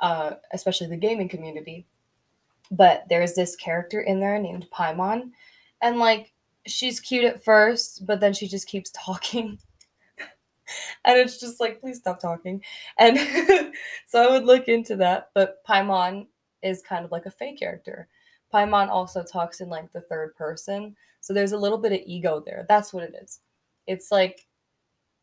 uh, 0.00 0.32
especially 0.52 0.86
the 0.86 0.96
gaming 0.96 1.28
community 1.28 1.86
but 2.70 3.04
there's 3.08 3.34
this 3.34 3.54
character 3.56 4.00
in 4.00 4.20
there 4.20 4.38
named 4.38 4.66
paimon 4.72 5.30
and 5.80 5.98
like 5.98 6.32
she's 6.66 7.00
cute 7.00 7.24
at 7.24 7.44
first 7.44 8.04
but 8.06 8.20
then 8.20 8.32
she 8.32 8.48
just 8.48 8.66
keeps 8.66 8.90
talking 8.94 9.58
and 11.04 11.16
it's 11.16 11.38
just 11.38 11.60
like 11.60 11.80
please 11.80 11.98
stop 11.98 12.20
talking 12.20 12.62
and 12.98 13.16
so 14.06 14.22
i 14.22 14.30
would 14.30 14.44
look 14.44 14.68
into 14.68 14.96
that 14.96 15.30
but 15.34 15.64
paimon 15.64 16.26
is 16.62 16.82
kind 16.82 17.04
of 17.04 17.12
like 17.12 17.26
a 17.26 17.30
fake 17.30 17.58
character 17.58 18.08
Paimon 18.52 18.88
also 18.88 19.22
talks 19.22 19.60
in 19.60 19.68
like 19.68 19.92
the 19.92 20.00
third 20.00 20.34
person. 20.36 20.96
So 21.20 21.32
there's 21.32 21.52
a 21.52 21.58
little 21.58 21.78
bit 21.78 21.92
of 21.92 22.00
ego 22.06 22.42
there. 22.44 22.64
That's 22.68 22.92
what 22.92 23.02
it 23.02 23.14
is. 23.20 23.40
It's 23.86 24.10
like 24.10 24.46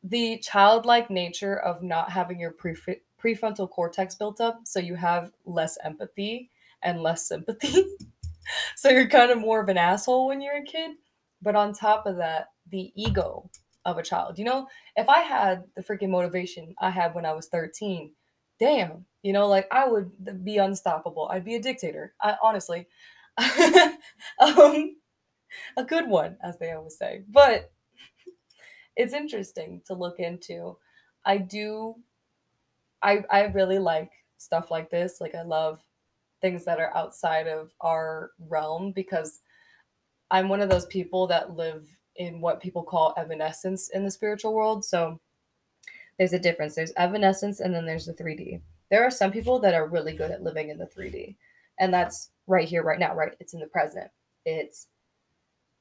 the 0.04 0.38
childlike 0.40 1.10
nature 1.10 1.56
of 1.56 1.82
not 1.82 2.12
having 2.12 2.40
your 2.40 2.52
pre- 2.52 2.76
prefrontal 3.24 3.70
cortex 3.70 4.16
built 4.16 4.42
up. 4.42 4.62
So 4.66 4.80
you 4.80 4.96
have 4.96 5.32
less 5.46 5.78
empathy 5.84 6.52
and 6.82 7.02
less 7.02 7.28
sympathy. 7.28 7.86
so 8.76 8.90
you're 8.90 9.08
kind 9.08 9.32
of 9.32 9.40
more 9.40 9.62
of 9.62 9.70
an 9.70 9.78
asshole 9.78 10.28
when 10.28 10.42
you're 10.42 10.58
a 10.58 10.64
kid. 10.64 10.92
But 11.42 11.56
on 11.56 11.74
top 11.74 12.06
of 12.06 12.18
that, 12.18 12.50
the 12.70 12.92
ego 12.96 13.50
of 13.86 13.98
a 13.98 14.04
child. 14.04 14.38
You 14.40 14.46
know, 14.46 14.68
if 14.96 15.10
I 15.10 15.20
had 15.20 15.64
the 15.76 15.84
freaking 15.84 16.10
motivation 16.10 16.74
I 16.80 16.90
had 16.90 17.14
when 17.14 17.26
I 17.26 17.34
was 17.34 17.48
13, 17.48 18.12
damn, 18.60 19.06
you 19.24 19.34
know, 19.34 19.48
like 19.48 19.68
I 19.72 19.88
would 19.88 20.12
be 20.44 20.58
unstoppable. 20.58 21.28
I'd 21.30 21.46
be 21.46 21.56
a 21.56 21.62
dictator. 21.62 22.14
I 22.22 22.36
honestly, 22.42 22.88
um, 24.40 24.96
a 25.78 25.84
good 25.86 26.08
one, 26.08 26.38
as 26.44 26.58
they 26.60 26.72
always 26.72 26.98
say. 26.98 27.24
But 27.30 27.72
it's 28.96 29.14
interesting 29.14 29.82
to 29.88 29.94
look 29.94 30.20
into. 30.20 30.78
I 31.26 31.38
do. 31.38 31.96
I 33.04 33.24
I 33.30 33.44
really 33.44 33.80
like 33.80 34.12
stuff 34.38 34.72
like 34.72 34.90
this. 34.90 35.22
Like 35.22 35.36
I 35.36 35.44
love 35.44 35.82
things 36.42 36.66
that 36.66 36.80
are 36.80 36.96
outside 36.96 37.48
of 37.48 37.72
our 37.82 38.32
realm 38.50 38.92
because 38.92 39.42
I'm 40.32 40.50
one 40.50 40.62
of 40.62 40.70
those 40.70 40.86
people 40.88 41.28
that 41.28 41.56
live 41.56 41.88
in 42.16 42.42
what 42.42 42.62
people 42.62 42.84
call 42.84 43.14
evanescence 43.18 43.90
in 43.90 44.04
the 44.04 44.12
spiritual 44.12 44.54
world. 44.54 44.84
So 44.84 45.20
there's 46.18 46.34
a 46.34 46.40
difference. 46.40 46.76
There's 46.76 46.94
evanescence 46.98 47.60
and 47.60 47.74
then 47.74 47.86
there's 47.86 48.06
the 48.06 48.14
3D. 48.14 48.62
There 48.90 49.04
are 49.04 49.12
some 49.12 49.32
people 49.32 49.60
that 49.60 49.74
are 49.74 49.88
really 49.88 50.14
good 50.14 50.32
at 50.32 50.44
living 50.44 50.70
in 50.70 50.78
the 50.78 50.86
3D. 50.86 51.36
And 51.80 51.94
that's 51.94 52.30
right 52.46 52.68
here, 52.68 52.84
right 52.84 53.00
now, 53.00 53.16
right? 53.16 53.34
It's 53.40 53.54
in 53.54 53.60
the 53.60 53.68
present. 53.68 54.10
It's 54.46 54.88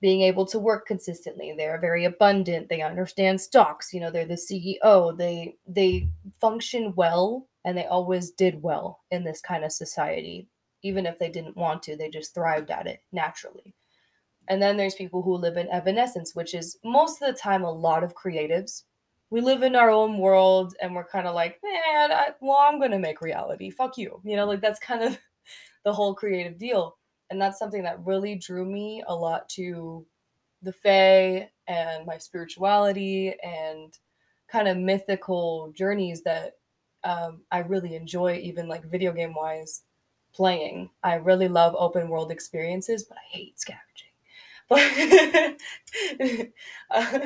being 0.03 0.23
able 0.23 0.45
to 0.45 0.59
work 0.59 0.85
consistently. 0.85 1.55
They're 1.57 1.81
very 1.81 2.05
abundant. 2.05 2.69
They 2.69 2.83
understand 2.83 3.41
stocks. 3.41 3.95
You 3.95 4.01
know, 4.01 4.11
they're 4.11 4.27
the 4.27 4.35
CEO. 4.35 5.17
They 5.17 5.57
they 5.67 6.09
function 6.41 6.93
well 6.97 7.49
and 7.65 7.79
they 7.79 7.87
always 7.87 8.33
did 8.33 8.61
well 8.63 9.01
in 9.13 9.23
this 9.23 9.41
kind 9.41 9.65
of 9.65 9.73
society. 9.73 10.49
Even 10.83 11.07
if 11.07 11.19
they 11.21 11.31
didn't 11.31 11.57
want 11.57 11.85
to, 11.85 11.97
they 11.97 12.11
just 12.11 12.35
thrived 12.35 12.71
at 12.73 12.89
it 12.89 13.01
naturally. 13.13 13.77
And 14.49 14.61
then 14.61 14.77
there's 14.77 14.97
people 14.97 15.23
who 15.23 15.37
live 15.37 15.57
in 15.57 15.71
evanescence, 15.71 16.35
which 16.35 16.53
is 16.53 16.77
most 16.85 17.23
of 17.23 17.33
the 17.33 17.41
time 17.41 17.63
a 17.63 17.71
lot 17.71 18.03
of 18.03 18.17
creatives. 18.17 18.83
We 19.31 19.41
live 19.41 19.63
in 19.63 19.77
our 19.77 19.89
own 19.89 20.19
world 20.19 20.75
and 20.83 20.97
we're 20.97 21.07
kind 21.07 21.29
of 21.29 21.37
like, 21.37 21.61
man, 21.63 22.11
I, 22.11 22.31
well, 22.41 22.59
I'm 22.59 22.81
to 22.91 22.99
make 22.99 23.21
reality. 23.21 23.71
Fuck 23.71 23.97
you. 23.97 24.21
You 24.25 24.35
know, 24.35 24.47
like 24.47 24.61
that's 24.61 24.81
kind 24.81 25.05
of 25.05 25.17
the 25.85 25.93
whole 25.93 26.13
creative 26.17 26.59
deal. 26.59 26.97
And 27.33 27.41
that's 27.41 27.59
something 27.59 27.83
that 27.85 28.05
really 28.05 28.35
drew 28.35 28.67
me 28.67 29.03
a 29.07 29.15
lot 29.15 29.49
to 29.51 30.05
the 30.61 30.73
Fae 30.73 31.49
and 31.67 32.05
my 32.05 32.19
spirituality 32.19 33.35
and 33.43 33.97
kind 34.49 34.69
of 34.69 34.77
mythical 34.77 35.73
journeys 35.75 36.23
that 36.25 36.59
um, 37.05 37.41
I 37.51 37.61
really 37.61 37.97
enjoy, 37.97 38.35
even 38.37 38.69
like 38.69 38.85
video 38.85 39.13
game 39.15 39.35
wise, 39.35 39.85
playing. 40.35 40.91
I 41.03 41.15
really 41.15 41.49
love 41.49 41.75
open 41.75 42.11
world 42.11 42.31
experiences, 42.31 43.05
but 43.05 43.17
I 43.17 43.37
hate 43.37 43.59
scavenging. 43.59 44.09
But 44.69 46.49
uh, 46.91 47.19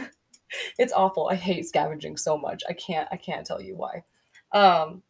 it's 0.79 0.93
awful. 0.93 1.29
I 1.29 1.35
hate 1.35 1.67
scavenging 1.67 2.17
so 2.17 2.39
much. 2.39 2.63
I 2.69 2.75
can't. 2.75 3.09
I 3.11 3.17
can't 3.17 3.45
tell 3.45 3.61
you 3.61 3.77
why. 3.77 4.05
Um, 4.53 5.03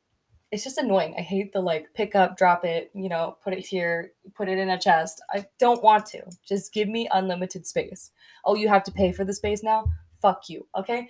it's 0.52 0.64
just 0.64 0.78
annoying. 0.78 1.14
I 1.18 1.22
hate 1.22 1.52
the 1.52 1.60
like 1.60 1.92
pick 1.94 2.14
up, 2.14 2.36
drop 2.36 2.64
it, 2.64 2.90
you 2.94 3.08
know, 3.08 3.36
put 3.42 3.52
it 3.52 3.66
here, 3.66 4.12
put 4.34 4.48
it 4.48 4.58
in 4.58 4.70
a 4.70 4.78
chest. 4.78 5.22
I 5.30 5.44
don't 5.58 5.82
want 5.82 6.06
to. 6.06 6.22
Just 6.46 6.72
give 6.72 6.88
me 6.88 7.08
unlimited 7.12 7.66
space. 7.66 8.12
Oh, 8.44 8.54
you 8.54 8.68
have 8.68 8.84
to 8.84 8.92
pay 8.92 9.12
for 9.12 9.24
the 9.24 9.34
space 9.34 9.62
now? 9.62 9.86
Fuck 10.22 10.48
you. 10.48 10.66
Okay? 10.76 11.08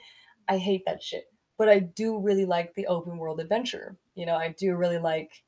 I 0.48 0.56
hate 0.56 0.84
that 0.86 1.02
shit. 1.02 1.24
But 1.58 1.68
I 1.68 1.80
do 1.80 2.18
really 2.18 2.46
like 2.46 2.74
the 2.74 2.86
open 2.86 3.18
world 3.18 3.40
adventure. 3.40 3.96
You 4.14 4.26
know, 4.26 4.36
I 4.36 4.54
do 4.58 4.74
really 4.74 4.98
like 4.98 5.42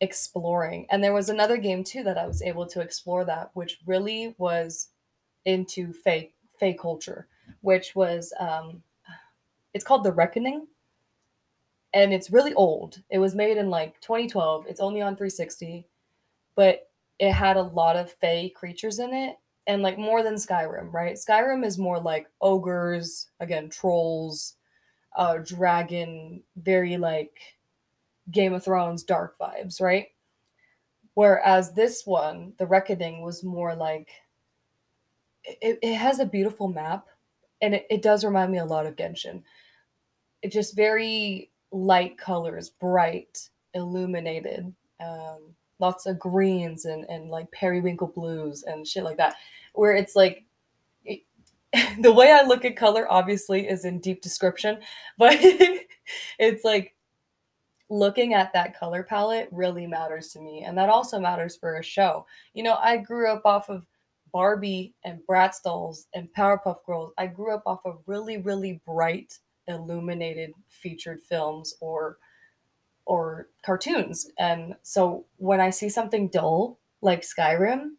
exploring. 0.00 0.86
And 0.90 1.02
there 1.02 1.14
was 1.14 1.28
another 1.28 1.56
game 1.56 1.84
too 1.84 2.02
that 2.04 2.18
I 2.18 2.26
was 2.26 2.42
able 2.42 2.66
to 2.68 2.80
explore 2.80 3.24
that, 3.26 3.50
which 3.54 3.78
really 3.86 4.34
was 4.38 4.88
into 5.44 5.92
fake 5.92 6.34
fake 6.58 6.80
culture, 6.80 7.26
which 7.60 7.94
was 7.94 8.32
um 8.40 8.82
it's 9.74 9.84
called 9.84 10.04
The 10.04 10.12
Reckoning 10.12 10.68
and 11.94 12.12
it's 12.12 12.30
really 12.32 12.52
old. 12.54 13.00
It 13.08 13.18
was 13.18 13.36
made 13.36 13.56
in 13.56 13.70
like 13.70 14.00
2012. 14.00 14.66
It's 14.68 14.80
only 14.80 15.00
on 15.00 15.14
360, 15.14 15.86
but 16.56 16.90
it 17.20 17.32
had 17.32 17.56
a 17.56 17.62
lot 17.62 17.96
of 17.96 18.12
fey 18.12 18.50
creatures 18.50 18.98
in 18.98 19.14
it 19.14 19.36
and 19.68 19.80
like 19.80 19.96
more 19.96 20.22
than 20.22 20.34
Skyrim, 20.34 20.92
right? 20.92 21.16
Skyrim 21.16 21.64
is 21.64 21.78
more 21.78 22.00
like 22.00 22.26
ogres, 22.40 23.28
again, 23.40 23.70
trolls, 23.70 24.56
uh 25.16 25.38
dragon, 25.38 26.42
very 26.56 26.96
like 26.96 27.38
Game 28.32 28.52
of 28.52 28.64
Thrones 28.64 29.04
dark 29.04 29.38
vibes, 29.38 29.80
right? 29.80 30.08
Whereas 31.14 31.72
this 31.72 32.04
one, 32.04 32.54
The 32.58 32.66
Reckoning, 32.66 33.22
was 33.22 33.44
more 33.44 33.76
like 33.76 34.10
it, 35.44 35.78
it 35.80 35.94
has 35.94 36.18
a 36.18 36.26
beautiful 36.26 36.66
map 36.66 37.06
and 37.62 37.76
it, 37.76 37.86
it 37.88 38.02
does 38.02 38.24
remind 38.24 38.50
me 38.50 38.58
a 38.58 38.64
lot 38.64 38.86
of 38.86 38.96
Genshin. 38.96 39.42
It 40.42 40.50
just 40.50 40.74
very 40.74 41.52
light 41.74 42.16
colors, 42.16 42.70
bright, 42.70 43.50
illuminated, 43.74 44.72
um, 45.00 45.54
lots 45.80 46.06
of 46.06 46.18
greens 46.18 46.84
and, 46.84 47.04
and 47.08 47.30
like 47.30 47.50
periwinkle 47.50 48.06
blues 48.06 48.62
and 48.62 48.86
shit 48.86 49.04
like 49.04 49.16
that. 49.16 49.34
Where 49.74 49.94
it's 49.94 50.14
like 50.14 50.44
the 52.00 52.12
way 52.12 52.30
I 52.30 52.42
look 52.42 52.64
at 52.64 52.76
color 52.76 53.10
obviously 53.10 53.68
is 53.68 53.84
in 53.84 53.98
deep 53.98 54.22
description, 54.22 54.78
but 55.18 55.36
it's 56.38 56.64
like 56.64 56.94
looking 57.90 58.34
at 58.34 58.52
that 58.52 58.78
color 58.78 59.02
palette 59.02 59.48
really 59.50 59.86
matters 59.86 60.28
to 60.28 60.40
me. 60.40 60.62
And 60.62 60.78
that 60.78 60.88
also 60.88 61.18
matters 61.18 61.56
for 61.56 61.76
a 61.76 61.82
show. 61.82 62.26
You 62.54 62.62
know, 62.62 62.76
I 62.80 62.96
grew 62.98 63.30
up 63.30 63.42
off 63.44 63.68
of 63.68 63.84
Barbie 64.32 64.94
and 65.04 65.20
Bratz 65.28 65.62
dolls 65.62 66.06
and 66.14 66.28
Powerpuff 66.36 66.84
Girls. 66.86 67.12
I 67.18 67.26
grew 67.26 67.54
up 67.54 67.62
off 67.66 67.80
of 67.84 67.98
really, 68.06 68.38
really 68.38 68.80
bright 68.86 69.38
illuminated 69.68 70.52
featured 70.68 71.20
films 71.20 71.74
or 71.80 72.18
or 73.06 73.48
cartoons. 73.64 74.30
And 74.38 74.76
so 74.82 75.26
when 75.36 75.60
I 75.60 75.70
see 75.70 75.88
something 75.88 76.28
dull 76.28 76.78
like 77.02 77.22
Skyrim, 77.22 77.90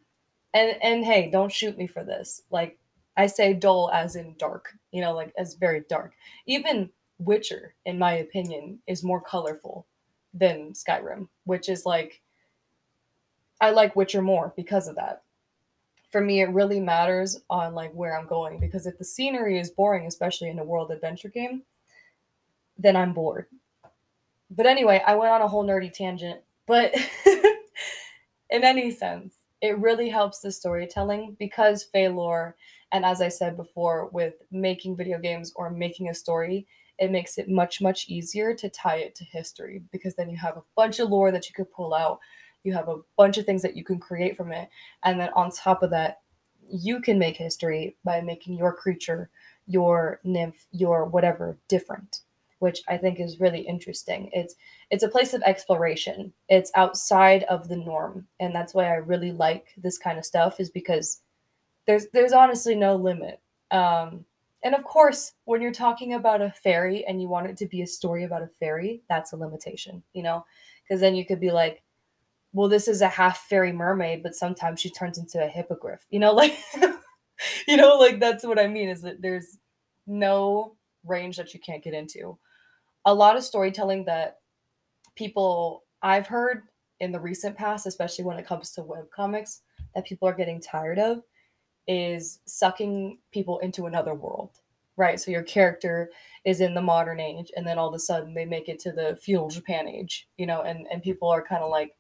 and 0.54 0.78
and 0.82 1.06
hey, 1.06 1.30
don't 1.30 1.52
shoot 1.52 1.78
me 1.78 1.88
for 1.88 2.04
this. 2.04 2.42
Like 2.50 2.78
I 3.18 3.28
say 3.28 3.54
dull 3.54 3.92
as 3.92 4.16
in 4.16 4.36
dark, 4.38 4.74
you 4.92 5.02
know, 5.02 5.14
like 5.14 5.34
as 5.38 5.56
very 5.56 5.84
dark. 5.88 6.14
Even 6.46 6.90
Witcher, 7.20 7.76
in 7.86 8.00
my 8.00 8.14
opinion, 8.14 8.80
is 8.88 9.04
more 9.04 9.22
colorful 9.22 9.86
than 10.34 10.74
Skyrim, 10.74 11.28
which 11.46 11.70
is 11.70 11.86
like 11.86 12.22
I 13.62 13.72
like 13.72 13.96
Witcher 13.96 14.22
more 14.22 14.54
because 14.56 14.88
of 14.88 14.96
that 14.96 15.24
for 16.16 16.22
me 16.22 16.42
it 16.42 16.50
really 16.50 16.80
matters 16.80 17.42
on 17.50 17.74
like 17.74 17.92
where 17.92 18.18
i'm 18.18 18.28
going 18.28 18.60
because 18.60 18.86
if 18.86 18.98
the 18.98 19.04
scenery 19.04 19.60
is 19.60 19.70
boring 19.70 20.06
especially 20.06 20.50
in 20.50 20.60
a 20.60 20.64
world 20.64 20.92
adventure 20.92 21.30
game 21.30 21.64
then 22.78 22.96
I'm 22.96 23.14
bored. 23.14 23.48
But 24.50 24.66
anyway, 24.66 25.02
I 25.06 25.16
went 25.16 25.32
on 25.32 25.42
a 25.42 25.48
whole 25.48 25.66
nerdy 25.66 25.92
tangent. 25.92 26.42
But 26.68 26.94
in 28.50 28.64
any 28.64 28.92
sense, 28.92 29.36
it 29.62 29.78
really 29.78 30.10
helps 30.10 30.40
the 30.40 30.52
storytelling 30.52 31.36
because 31.40 31.84
Fae 31.84 32.08
Lore, 32.08 32.56
and 32.92 33.06
as 33.06 33.22
I 33.22 33.30
said 33.30 33.58
before, 33.58 34.10
with 34.12 34.36
making 34.52 34.98
video 34.98 35.20
games 35.20 35.52
or 35.56 35.70
making 35.70 36.10
a 36.10 36.14
story, 36.14 36.68
it 36.98 37.12
makes 37.12 37.38
it 37.38 37.50
much, 37.50 37.82
much 37.82 38.08
easier 38.08 38.54
to 38.56 38.70
tie 38.70 38.98
it 38.98 39.16
to 39.16 39.26
history 39.26 39.84
because 39.92 40.16
then 40.16 40.30
you 40.30 40.38
have 40.38 40.58
a 40.58 40.64
bunch 40.76 41.00
of 41.00 41.10
lore 41.10 41.32
that 41.32 41.48
you 41.48 41.54
could 41.54 41.72
pull 41.72 41.94
out. 41.94 42.20
You 42.66 42.74
have 42.74 42.90
a 42.90 43.00
bunch 43.18 43.38
of 43.38 43.46
things 43.46 43.62
that 43.62 43.78
you 43.78 43.84
can 43.84 44.00
create 44.00 44.36
from 44.36 44.52
it. 44.52 44.70
And 45.04 45.20
then 45.20 45.30
on 45.36 45.52
top 45.52 45.84
of 45.84 45.92
that, 45.92 46.20
you 46.70 47.00
can 47.00 47.20
make 47.20 47.38
history 47.38 47.96
by 48.04 48.22
making 48.22 48.58
your 48.58 48.74
creature, 48.74 49.30
your 49.68 50.20
nymph, 50.24 50.66
your 50.72 51.06
whatever 51.06 51.58
different 51.68 52.22
which 52.60 52.82
I 52.88 52.98
think 52.98 53.20
is 53.20 53.40
really 53.40 53.62
interesting. 53.62 54.30
It's 54.34 54.56
it's 54.90 55.04
a 55.04 55.10
place 55.10 55.34
of 55.34 55.44
exploration. 55.44 56.34
It's 56.50 56.72
outside 56.76 57.44
of 57.44 57.68
the 57.68 57.76
norm, 57.76 58.28
and 58.40 58.56
that's 58.56 58.74
why 58.74 58.86
I 58.86 58.96
really 58.96 59.32
like 59.32 59.68
this 59.78 59.98
kind 59.98 60.18
of 60.18 60.26
stuff. 60.26 60.60
Is 60.60 60.70
because 60.70 61.22
there's 61.86 62.08
there's 62.14 62.34
honestly 62.34 62.76
no 62.76 62.96
limit. 62.96 63.40
Um, 63.72 64.26
and 64.64 64.74
of 64.74 64.84
course, 64.84 65.34
when 65.44 65.62
you're 65.62 65.72
talking 65.72 66.14
about 66.14 66.42
a 66.42 66.50
fairy 66.64 67.06
and 67.06 67.22
you 67.22 67.28
want 67.28 67.48
it 67.48 67.58
to 67.58 67.68
be 67.68 67.84
a 67.84 67.88
story 67.88 68.24
about 68.24 68.42
a 68.42 68.48
fairy, 68.48 69.04
that's 69.08 69.32
a 69.32 69.38
limitation, 69.38 70.02
you 70.14 70.24
know, 70.24 70.44
because 70.84 71.02
then 71.02 71.14
you 71.14 71.24
could 71.24 71.40
be 71.40 71.52
like, 71.52 71.84
well, 72.56 72.70
this 72.70 72.88
is 72.88 73.02
a 73.02 73.10
half 73.10 73.46
fairy 73.50 73.74
mermaid, 73.74 74.24
but 74.24 74.34
sometimes 74.34 74.80
she 74.80 74.90
turns 74.90 75.18
into 75.18 75.44
a 75.44 75.48
hippogriff, 75.48 76.06
you 76.10 76.20
know, 76.20 76.32
like, 76.34 76.58
you 77.68 77.76
know, 77.76 77.98
like 77.98 78.20
that's 78.20 78.46
what 78.46 78.60
I 78.60 78.68
mean 78.68 78.88
is 78.90 79.02
that 79.02 79.22
there's 79.22 79.58
no 80.08 80.76
range 81.06 81.36
that 81.38 81.54
you 81.54 81.60
can't 81.60 81.84
get 81.84 81.94
into 81.94 82.38
a 83.06 83.14
lot 83.14 83.38
of 83.38 83.44
storytelling 83.44 84.06
that 84.06 84.38
people 85.16 85.84
I've 86.02 86.28
heard 86.28 86.64
in 87.00 87.12
the 87.12 87.20
recent 87.20 87.56
past, 87.56 87.86
especially 87.86 88.26
when 88.26 88.40
it 88.40 88.48
comes 88.48 88.72
to 88.72 88.84
web 88.84 89.10
comics, 89.16 89.62
that 89.94 90.06
people 90.06 90.28
are 90.28 90.34
getting 90.34 90.62
tired 90.62 90.98
of 90.98 91.22
is 91.88 92.40
sucking 92.48 93.20
people 93.32 93.60
into 93.60 93.86
another 93.86 94.16
world. 94.16 94.52
Right. 94.98 95.20
So 95.20 95.30
your 95.30 95.44
character 95.44 96.10
is 96.46 96.62
in 96.62 96.74
the 96.74 96.82
modern 96.82 97.20
age 97.20 97.52
and 97.58 97.68
then 97.68 97.78
all 97.78 97.90
of 97.90 97.94
a 97.94 98.00
sudden 98.00 98.34
they 98.34 98.46
make 98.46 98.70
it 98.70 98.80
to 98.80 98.94
the 98.94 99.20
feudal 99.22 99.50
Japan 99.50 99.90
age, 99.90 100.28
you 100.38 100.46
know, 100.46 100.62
and, 100.62 100.88
and 100.90 101.04
people 101.04 101.28
are 101.28 101.44
kind 101.44 101.62
of 101.62 101.70
like 101.70 101.92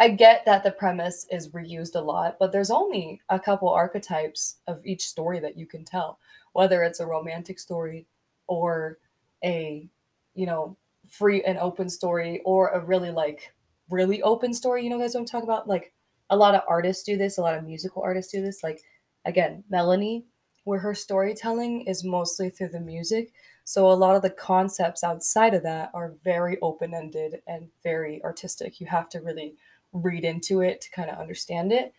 I 0.00 0.08
get 0.08 0.44
that 0.46 0.64
the 0.64 0.72
premise 0.72 1.26
is 1.30 1.50
reused 1.50 1.94
a 1.94 2.00
lot, 2.00 2.38
but 2.40 2.50
there's 2.50 2.70
only 2.70 3.20
a 3.28 3.38
couple 3.38 3.68
archetypes 3.68 4.56
of 4.66 4.84
each 4.84 5.06
story 5.06 5.38
that 5.40 5.56
you 5.56 5.66
can 5.66 5.84
tell, 5.84 6.18
whether 6.54 6.82
it's 6.82 7.00
a 7.00 7.06
romantic 7.06 7.60
story 7.60 8.06
or 8.48 8.98
a 9.44 9.88
you 10.34 10.46
know, 10.46 10.76
free 11.08 11.42
and 11.42 11.58
open 11.58 11.88
story 11.88 12.40
or 12.44 12.68
a 12.68 12.84
really 12.84 13.10
like 13.10 13.52
really 13.90 14.22
open 14.22 14.54
story. 14.54 14.84
You 14.84 14.90
know, 14.90 14.98
guys, 14.98 15.14
what 15.14 15.20
I'm 15.20 15.26
talking 15.26 15.48
about? 15.48 15.68
Like 15.68 15.92
a 16.30 16.36
lot 16.36 16.54
of 16.54 16.62
artists 16.68 17.02
do 17.02 17.16
this, 17.16 17.38
a 17.38 17.42
lot 17.42 17.56
of 17.56 17.64
musical 17.64 18.02
artists 18.02 18.32
do 18.32 18.40
this. 18.40 18.62
Like 18.62 18.80
again, 19.24 19.64
Melanie, 19.68 20.24
where 20.64 20.78
her 20.78 20.94
storytelling 20.94 21.82
is 21.82 22.04
mostly 22.04 22.50
through 22.50 22.68
the 22.68 22.80
music. 22.80 23.32
So 23.64 23.90
a 23.90 23.92
lot 23.92 24.16
of 24.16 24.22
the 24.22 24.30
concepts 24.30 25.04
outside 25.04 25.54
of 25.54 25.62
that 25.64 25.90
are 25.94 26.14
very 26.24 26.58
open-ended 26.60 27.42
and 27.46 27.68
very 27.82 28.22
artistic. 28.24 28.80
You 28.80 28.86
have 28.86 29.08
to 29.10 29.20
really 29.20 29.54
read 29.92 30.24
into 30.24 30.60
it 30.60 30.80
to 30.82 30.90
kind 30.90 31.10
of 31.10 31.18
understand 31.18 31.72
it. 31.72 31.92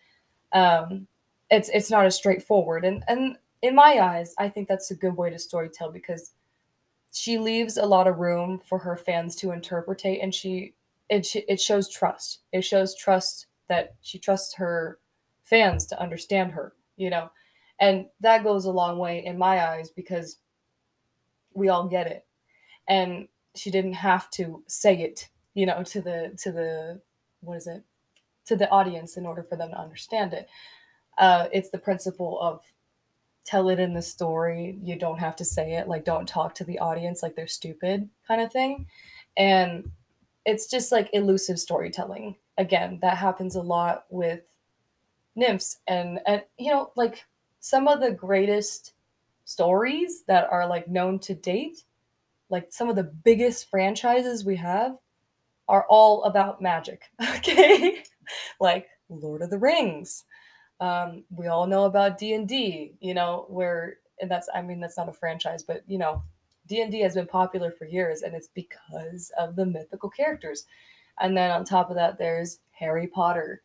Um, 0.52 1.06
it's 1.50 1.68
it's 1.70 1.90
not 1.90 2.06
as 2.06 2.16
straightforward, 2.16 2.84
and 2.84 3.04
and 3.08 3.36
in 3.62 3.74
my 3.74 3.98
eyes, 4.00 4.34
I 4.38 4.48
think 4.48 4.68
that's 4.68 4.90
a 4.90 4.96
good 4.96 5.16
way 5.16 5.30
to 5.30 5.36
storytell 5.36 5.92
because 5.92 6.32
she 7.12 7.38
leaves 7.38 7.76
a 7.76 7.86
lot 7.86 8.08
of 8.08 8.18
room 8.18 8.60
for 8.64 8.78
her 8.78 8.96
fans 8.96 9.36
to 9.36 9.52
interpretate 9.52 10.20
and 10.22 10.34
she 10.34 10.74
it, 11.08 11.28
it 11.34 11.60
shows 11.60 11.88
trust. 11.88 12.40
It 12.52 12.62
shows 12.62 12.96
trust 12.96 13.46
that 13.68 13.94
she 14.00 14.18
trusts 14.18 14.54
her 14.54 14.98
fans 15.44 15.86
to 15.86 16.00
understand 16.00 16.52
her 16.52 16.72
you 16.96 17.10
know? 17.10 17.30
And 17.80 18.06
that 18.20 18.44
goes 18.44 18.64
a 18.64 18.70
long 18.70 18.98
way 18.98 19.24
in 19.24 19.36
my 19.38 19.66
eyes 19.66 19.90
because 19.90 20.38
we 21.52 21.68
all 21.68 21.88
get 21.88 22.06
it. 22.06 22.26
And 22.88 23.28
she 23.54 23.70
didn't 23.70 23.94
have 23.94 24.30
to 24.30 24.62
say 24.66 25.02
it 25.02 25.28
you 25.54 25.66
know 25.66 25.82
to 25.82 26.00
the 26.00 26.32
to 26.38 26.50
the 26.50 27.00
what 27.42 27.56
is 27.56 27.66
it 27.66 27.82
to 28.44 28.56
the 28.56 28.70
audience 28.70 29.16
in 29.16 29.26
order 29.26 29.42
for 29.42 29.56
them 29.56 29.70
to 29.70 29.78
understand 29.78 30.32
it 30.32 30.48
uh, 31.18 31.48
it's 31.52 31.70
the 31.70 31.78
principle 31.78 32.40
of 32.40 32.62
tell 33.44 33.68
it 33.68 33.80
in 33.80 33.94
the 33.94 34.02
story. 34.02 34.78
You 34.82 34.96
don't 34.96 35.18
have 35.18 35.36
to 35.36 35.44
say 35.44 35.74
it. 35.74 35.88
Like, 35.88 36.04
don't 36.04 36.28
talk 36.28 36.54
to 36.56 36.64
the 36.64 36.78
audience 36.78 37.22
like 37.22 37.34
they're 37.34 37.46
stupid, 37.46 38.08
kind 38.26 38.40
of 38.40 38.52
thing. 38.52 38.86
And 39.36 39.90
it's 40.44 40.66
just 40.66 40.92
like 40.92 41.10
elusive 41.12 41.58
storytelling. 41.58 42.36
Again, 42.58 42.98
that 43.02 43.16
happens 43.16 43.56
a 43.56 43.62
lot 43.62 44.04
with 44.10 44.42
nymphs. 45.34 45.78
And, 45.86 46.20
and 46.26 46.42
you 46.58 46.70
know, 46.70 46.92
like 46.96 47.24
some 47.60 47.88
of 47.88 48.00
the 48.00 48.12
greatest 48.12 48.92
stories 49.44 50.22
that 50.28 50.48
are 50.50 50.66
like 50.66 50.88
known 50.88 51.18
to 51.20 51.34
date, 51.34 51.84
like 52.48 52.72
some 52.72 52.88
of 52.88 52.96
the 52.96 53.02
biggest 53.02 53.70
franchises 53.70 54.44
we 54.44 54.56
have, 54.56 54.96
are 55.68 55.86
all 55.88 56.24
about 56.24 56.60
magic. 56.62 57.02
Okay. 57.36 58.02
like 58.60 58.88
Lord 59.08 59.42
of 59.42 59.50
the 59.50 59.58
Rings, 59.58 60.24
um, 60.82 61.22
we 61.30 61.46
all 61.46 61.68
know 61.68 61.84
about 61.84 62.18
d&d 62.18 62.94
you 63.00 63.14
know 63.14 63.46
where 63.48 63.98
and 64.20 64.28
that's 64.28 64.48
i 64.52 64.60
mean 64.60 64.80
that's 64.80 64.96
not 64.96 65.08
a 65.08 65.12
franchise 65.12 65.62
but 65.62 65.82
you 65.86 65.96
know 65.96 66.24
d&d 66.66 66.98
has 67.00 67.14
been 67.14 67.26
popular 67.26 67.70
for 67.70 67.84
years 67.84 68.22
and 68.22 68.34
it's 68.34 68.48
because 68.48 69.30
of 69.38 69.54
the 69.56 69.64
mythical 69.64 70.10
characters. 70.10 70.66
And 71.20 71.36
then 71.36 71.50
on 71.52 71.64
top 71.64 71.90
of 71.90 71.96
that 71.96 72.18
there's 72.18 72.58
harry 72.72 73.06
potter. 73.06 73.62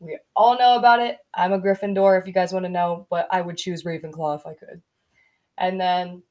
We 0.00 0.18
all 0.36 0.58
know 0.58 0.76
about 0.76 1.00
it. 1.00 1.18
I'm 1.34 1.52
a 1.52 1.58
gryffindor 1.58 2.20
if 2.20 2.26
you 2.26 2.32
guys 2.34 2.52
want 2.52 2.66
to 2.66 2.70
know 2.70 3.06
but 3.08 3.26
i 3.30 3.40
would 3.40 3.56
choose 3.56 3.84
ravenclaw 3.84 4.38
if 4.38 4.46
i 4.46 4.52
could. 4.52 4.82
And 5.56 5.80
then 5.80 6.22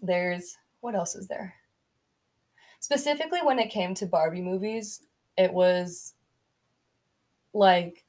there's 0.00 0.56
what 0.80 0.94
else 0.94 1.14
is 1.14 1.28
there 1.28 1.54
specifically 2.80 3.40
when 3.42 3.58
it 3.58 3.70
came 3.70 3.94
to 3.94 4.06
barbie 4.06 4.42
movies 4.42 5.02
it 5.36 5.52
was 5.52 6.14
like 7.54 8.04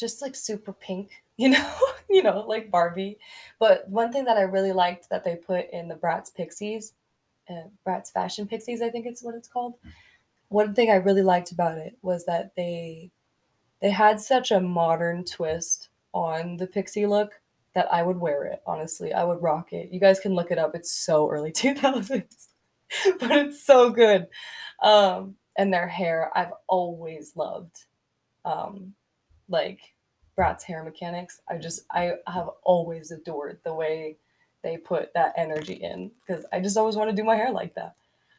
just 0.00 0.22
like 0.22 0.34
super 0.34 0.72
pink, 0.72 1.22
you 1.36 1.50
know, 1.50 1.74
you 2.08 2.22
know, 2.22 2.44
like 2.48 2.70
Barbie. 2.70 3.18
But 3.60 3.88
one 3.88 4.12
thing 4.12 4.24
that 4.24 4.38
I 4.38 4.42
really 4.42 4.72
liked 4.72 5.10
that 5.10 5.22
they 5.22 5.36
put 5.36 5.70
in 5.70 5.88
the 5.88 5.94
Bratz 5.94 6.34
Pixies, 6.34 6.94
uh, 7.48 7.68
Bratz 7.86 8.12
Fashion 8.12 8.48
Pixies, 8.48 8.82
I 8.82 8.90
think 8.90 9.06
it's 9.06 9.22
what 9.22 9.34
it's 9.34 9.48
called. 9.48 9.74
One 10.48 10.74
thing 10.74 10.90
I 10.90 10.96
really 10.96 11.22
liked 11.22 11.52
about 11.52 11.78
it 11.78 11.96
was 12.02 12.24
that 12.26 12.56
they 12.56 13.12
they 13.80 13.90
had 13.90 14.20
such 14.20 14.50
a 14.50 14.60
modern 14.60 15.24
twist 15.24 15.88
on 16.12 16.56
the 16.56 16.66
pixie 16.66 17.06
look 17.06 17.40
that 17.74 17.90
I 17.92 18.02
would 18.02 18.18
wear 18.18 18.44
it. 18.44 18.60
Honestly, 18.66 19.12
I 19.14 19.24
would 19.24 19.40
rock 19.40 19.72
it. 19.72 19.90
You 19.92 20.00
guys 20.00 20.20
can 20.20 20.34
look 20.34 20.50
it 20.50 20.58
up. 20.58 20.74
It's 20.74 20.90
so 20.90 21.30
early 21.30 21.52
2000s, 21.52 22.48
but 23.20 23.30
it's 23.32 23.64
so 23.64 23.90
good. 23.90 24.26
Um, 24.82 25.36
and 25.56 25.72
their 25.72 25.88
hair, 25.88 26.30
I've 26.34 26.52
always 26.68 27.36
loved. 27.36 27.84
Um, 28.44 28.94
like 29.50 29.80
Bratz 30.38 30.62
hair 30.62 30.82
mechanics. 30.82 31.42
I 31.48 31.58
just 31.58 31.84
I 31.90 32.14
have 32.26 32.48
always 32.62 33.10
adored 33.10 33.58
the 33.64 33.74
way 33.74 34.16
they 34.62 34.78
put 34.78 35.12
that 35.14 35.34
energy 35.36 35.74
in 35.74 36.10
because 36.26 36.46
I 36.52 36.60
just 36.60 36.76
always 36.78 36.96
want 36.96 37.10
to 37.10 37.16
do 37.16 37.24
my 37.24 37.36
hair 37.36 37.50
like 37.50 37.74
that, 37.74 37.94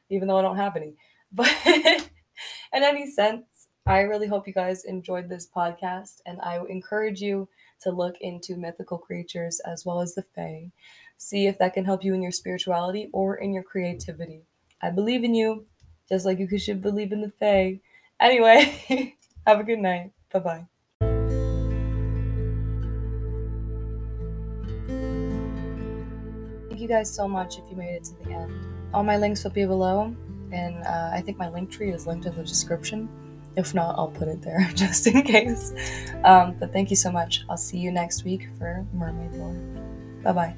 even 0.10 0.28
though 0.28 0.38
I 0.38 0.42
don't 0.42 0.58
have 0.58 0.76
any. 0.76 0.96
But 1.34 1.50
in 1.66 2.84
any 2.84 3.10
sense, 3.10 3.68
I 3.86 4.02
really 4.02 4.28
hope 4.28 4.46
you 4.46 4.54
guys 4.54 4.84
enjoyed 4.84 5.30
this 5.30 5.48
podcast, 5.48 6.20
and 6.26 6.42
I 6.42 6.60
encourage 6.68 7.22
you 7.22 7.48
to 7.84 7.92
look 7.92 8.16
into 8.20 8.58
mythical 8.58 8.98
creatures 8.98 9.62
as 9.62 9.86
well 9.86 10.02
as 10.02 10.14
the 10.14 10.24
Fae. 10.24 10.72
See 11.24 11.46
if 11.46 11.60
that 11.60 11.76
can 11.76 11.86
help 11.86 12.04
you 12.04 12.16
in 12.16 12.24
your 12.24 12.32
spirituality 12.32 13.08
or 13.14 13.36
in 13.36 13.54
your 13.54 13.62
creativity. 13.62 14.42
I 14.82 14.90
believe 14.90 15.24
in 15.24 15.36
you, 15.36 15.68
just 16.10 16.26
like 16.26 16.40
you 16.40 16.58
should 16.58 16.82
believe 16.82 17.12
in 17.12 17.22
the 17.22 17.30
Fae. 17.30 17.80
Anyway, 18.20 19.16
have 19.46 19.60
a 19.60 19.64
good 19.64 19.78
night. 19.78 20.14
Bye 20.34 20.40
bye. 20.40 20.66
Thank 26.70 26.82
you 26.82 26.88
guys 26.88 27.14
so 27.14 27.28
much 27.28 27.60
if 27.60 27.66
you 27.70 27.78
made 27.78 27.94
it 27.94 28.04
to 28.06 28.16
the 28.24 28.32
end. 28.32 28.52
All 28.92 29.04
my 29.04 29.18
links 29.18 29.44
will 29.44 29.52
be 29.52 29.64
below, 29.64 30.16
and 30.52 30.84
uh, 30.84 31.12
I 31.14 31.22
think 31.22 31.38
my 31.38 31.50
link 31.50 31.70
tree 31.70 31.92
is 31.92 32.08
linked 32.08 32.26
in 32.26 32.36
the 32.36 32.44
description. 32.44 33.08
If 33.56 33.76
not, 33.76 33.94
I'll 33.96 34.08
put 34.08 34.28
it 34.28 34.42
there 34.42 34.68
just 34.74 35.06
in 35.06 35.22
case. 35.22 35.72
Um, 36.24 36.56
but 36.60 36.74
thank 36.74 36.90
you 36.90 36.96
so 36.96 37.12
much. 37.12 37.44
I'll 37.48 37.58
see 37.58 37.78
you 37.78 37.92
next 37.92 38.24
week 38.24 38.50
for 38.58 38.84
Mermaid 38.92 39.34
Lore. 39.34 39.54
Bye 40.24 40.34
bye. 40.34 40.56